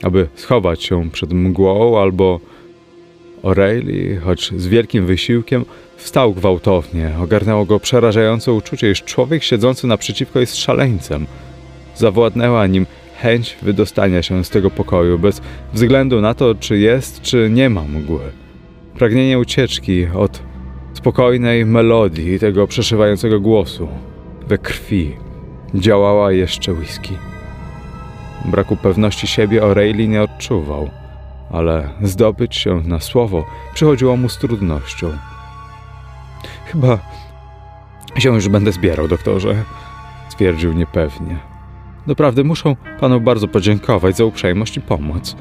[0.04, 2.40] aby schować się przed mgłą albo
[3.44, 5.66] O'Reilly, choć z wielkim wysiłkiem,
[5.98, 7.12] wstał gwałtownie.
[7.24, 11.26] Ogarnęło go przerażające uczucie, iż człowiek siedzący naprzeciwko jest szaleńcem.
[11.98, 12.86] Zawładnęła nim
[13.22, 15.42] chęć wydostania się z tego pokoju, bez
[15.74, 18.32] względu na to, czy jest, czy nie ma mgły.
[18.98, 20.42] Pragnienie ucieczki od
[20.94, 23.88] spokojnej melodii tego przeszywającego głosu.
[24.48, 25.16] We krwi
[25.74, 27.18] działała jeszcze whisky.
[28.46, 30.90] Braku pewności siebie O'Reilly nie odczuwał,
[31.52, 35.12] ale zdobyć się na słowo przychodziło mu z trudnością.
[36.66, 37.00] Chyba
[38.18, 39.64] się już będę zbierał, doktorze,
[40.30, 41.38] stwierdził niepewnie.
[42.08, 45.36] Doprawdy muszę panu bardzo podziękować za uprzejmość i pomoc.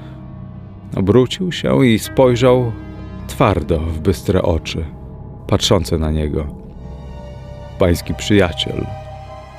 [0.96, 2.72] Obrócił się i spojrzał
[3.26, 4.84] twardo w bystre oczy,
[5.46, 6.46] patrzące na niego.
[7.78, 8.86] Pański przyjaciel,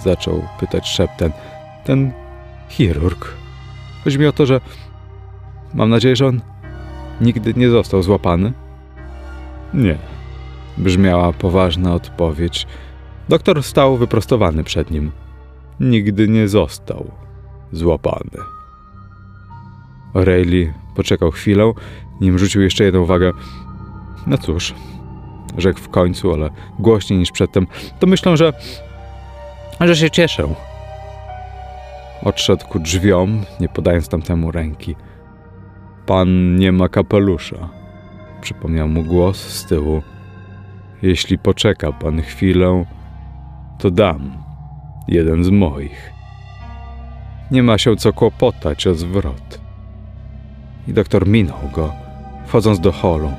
[0.03, 1.31] zaczął pytać szeptem,
[1.85, 2.11] ten
[2.69, 3.33] chirurg.
[4.03, 4.61] Chodzi mi o to, że
[5.73, 6.41] mam nadzieję, że on
[7.21, 8.53] nigdy nie został złapany?
[9.73, 9.97] Nie,
[10.77, 12.67] brzmiała poważna odpowiedź.
[13.29, 15.11] Doktor stał wyprostowany przed nim.
[15.79, 17.11] Nigdy nie został
[17.71, 18.37] złapany.
[20.13, 21.73] O'Reilly poczekał chwilę,
[22.21, 23.31] nim rzucił jeszcze jedną uwagę.
[24.27, 24.73] No cóż,
[25.57, 26.49] rzekł w końcu, ale
[26.79, 27.67] głośniej niż przedtem,
[27.99, 28.53] to myślę, że.
[29.79, 30.47] że się cieszę.
[32.23, 34.95] Odszedł ku drzwiom, nie podając tamtemu ręki.
[36.05, 37.69] Pan nie ma kapelusza,
[38.41, 40.01] przypomniał mu głos z tyłu.
[41.01, 42.85] Jeśli poczeka pan chwilę,
[43.79, 44.46] to dam
[45.07, 46.11] jeden z moich.
[47.51, 49.59] Nie ma się co kłopotać o zwrot.
[50.87, 51.93] I doktor minął go,
[52.47, 53.31] wchodząc do holu.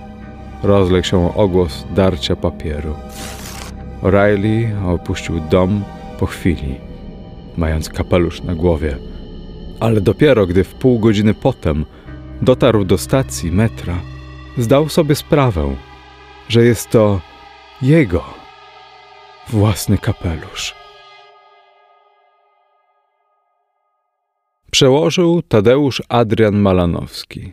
[0.62, 2.94] Rozległ się ogłos darcia papieru.
[4.02, 5.84] O'Reilly opuścił dom
[6.18, 6.74] po chwili,
[7.56, 8.96] mając kapelusz na głowie.
[9.80, 11.84] Ale dopiero gdy w pół godziny potem
[12.42, 13.94] dotarł do stacji metra,
[14.58, 15.76] zdał sobie sprawę,
[16.48, 17.20] że jest to
[17.82, 18.24] jego
[19.48, 20.74] własny kapelusz.
[24.70, 27.52] Przełożył Tadeusz Adrian Malanowski.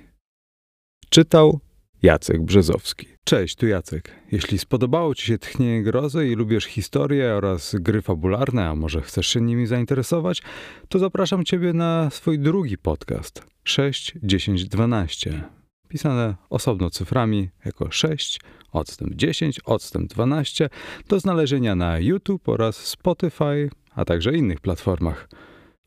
[1.09, 1.59] Czytał
[2.01, 3.07] Jacek Brzezowski.
[3.23, 4.11] Cześć, tu Jacek.
[4.31, 9.27] Jeśli spodobało Ci się Tchnienie Grozy i lubisz historię oraz gry fabularne, a może chcesz
[9.27, 10.41] się nimi zainteresować,
[10.89, 15.43] to zapraszam Ciebie na swój drugi podcast 6, 10, 12.
[15.87, 18.39] Pisane osobno cyframi jako 6,
[18.71, 20.69] odstęp 10, odstęp 12
[21.07, 25.27] do znalezienia na YouTube oraz Spotify, a także innych platformach.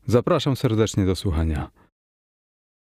[0.09, 1.69] Zapraszam serdecznie do słuchania.